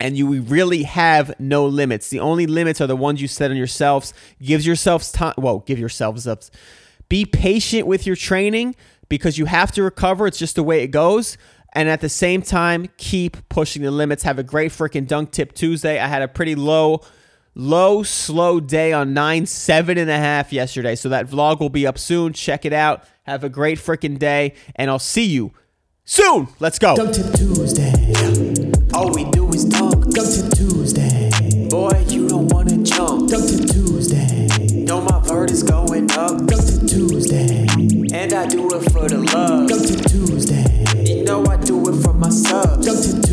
And 0.00 0.16
you 0.16 0.40
really 0.40 0.82
have 0.82 1.38
no 1.38 1.66
limits. 1.66 2.10
The 2.10 2.20
only 2.20 2.46
limits 2.46 2.80
are 2.80 2.86
the 2.86 2.96
ones 2.96 3.22
you 3.22 3.28
set 3.28 3.50
on 3.50 3.56
yourselves. 3.56 4.12
Gives 4.42 4.66
yourselves 4.66 5.12
time. 5.12 5.34
Well, 5.38 5.60
give 5.60 5.78
yourselves 5.78 6.26
up. 6.26 6.42
Be 7.08 7.24
patient 7.24 7.86
with 7.86 8.06
your 8.06 8.16
training 8.16 8.74
because 9.08 9.38
you 9.38 9.44
have 9.44 9.70
to 9.72 9.82
recover. 9.82 10.26
It's 10.26 10.38
just 10.38 10.56
the 10.56 10.62
way 10.62 10.82
it 10.82 10.88
goes. 10.88 11.38
And 11.74 11.88
at 11.88 12.00
the 12.00 12.08
same 12.08 12.42
time, 12.42 12.88
keep 12.96 13.48
pushing 13.48 13.82
the 13.82 13.90
limits. 13.90 14.22
Have 14.22 14.38
a 14.38 14.44
great 14.44 14.72
freaking 14.72 15.06
dunk 15.06 15.32
tip 15.32 15.52
Tuesday. 15.52 15.98
I 15.98 16.06
had 16.06 16.22
a 16.22 16.28
pretty 16.28 16.54
low 16.54 17.00
low, 17.54 18.02
slow 18.02 18.60
day 18.60 18.92
on 18.92 19.14
nine, 19.14 19.46
seven 19.46 19.98
and 19.98 20.10
a 20.10 20.18
half 20.18 20.52
yesterday. 20.52 20.94
So 20.94 21.08
that 21.08 21.26
vlog 21.26 21.60
will 21.60 21.70
be 21.70 21.86
up 21.86 21.98
soon. 21.98 22.32
Check 22.32 22.64
it 22.64 22.72
out. 22.72 23.04
Have 23.24 23.44
a 23.44 23.48
great 23.48 23.78
freaking 23.78 24.18
day, 24.18 24.54
and 24.76 24.90
I'll 24.90 24.98
see 24.98 25.24
you 25.24 25.52
soon. 26.04 26.48
Let's 26.60 26.78
go. 26.78 26.96
Dunk 26.96 27.14
Tip 27.14 27.32
Tuesday. 27.34 28.12
All 28.92 29.10
we 29.12 29.24
do 29.30 29.48
is 29.48 29.64
dunk. 29.64 30.10
Dunk 30.10 30.28
Tip 30.28 30.52
Tuesday. 30.52 31.30
Boy, 31.70 32.04
you 32.08 32.28
don't 32.28 32.48
wanna 32.52 32.78
jump. 32.82 33.30
Dunk 33.30 33.48
Tip 33.48 33.70
Tuesday. 33.70 34.46
Know 34.84 35.00
my 35.00 35.20
vert 35.20 35.50
is 35.50 35.62
going 35.62 36.10
up. 36.12 36.46
Dunk 36.46 36.64
Tip 36.66 36.88
Tuesday. 36.88 37.66
And 38.12 38.32
I 38.32 38.46
do 38.46 38.68
it 38.68 38.92
for 38.92 39.08
the 39.08 39.18
love. 39.32 39.68
Dunk 39.68 39.86
Tip 39.86 40.04
Tuesday. 40.06 40.84
You 41.02 41.24
know 41.24 41.44
I 41.46 41.56
do 41.56 41.88
it 41.88 42.02
for 42.02 42.12
my 42.12 42.28
subs. 42.28 42.86
Dunk 42.86 42.98
Tip 43.02 43.12
Tuesday. 43.14 43.23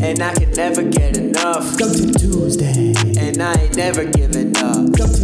And 0.00 0.22
I 0.22 0.32
can 0.34 0.50
never 0.52 0.82
get 0.82 1.16
enough. 1.16 1.76
Dunk 1.76 1.96
Tip 1.96 2.14
Tuesday. 2.16 2.94
And 3.18 3.42
I 3.42 3.54
ain't 3.54 3.76
never 3.76 4.04
giving 4.04 4.56
up. 4.56 4.92
Tuesday. 4.92 5.17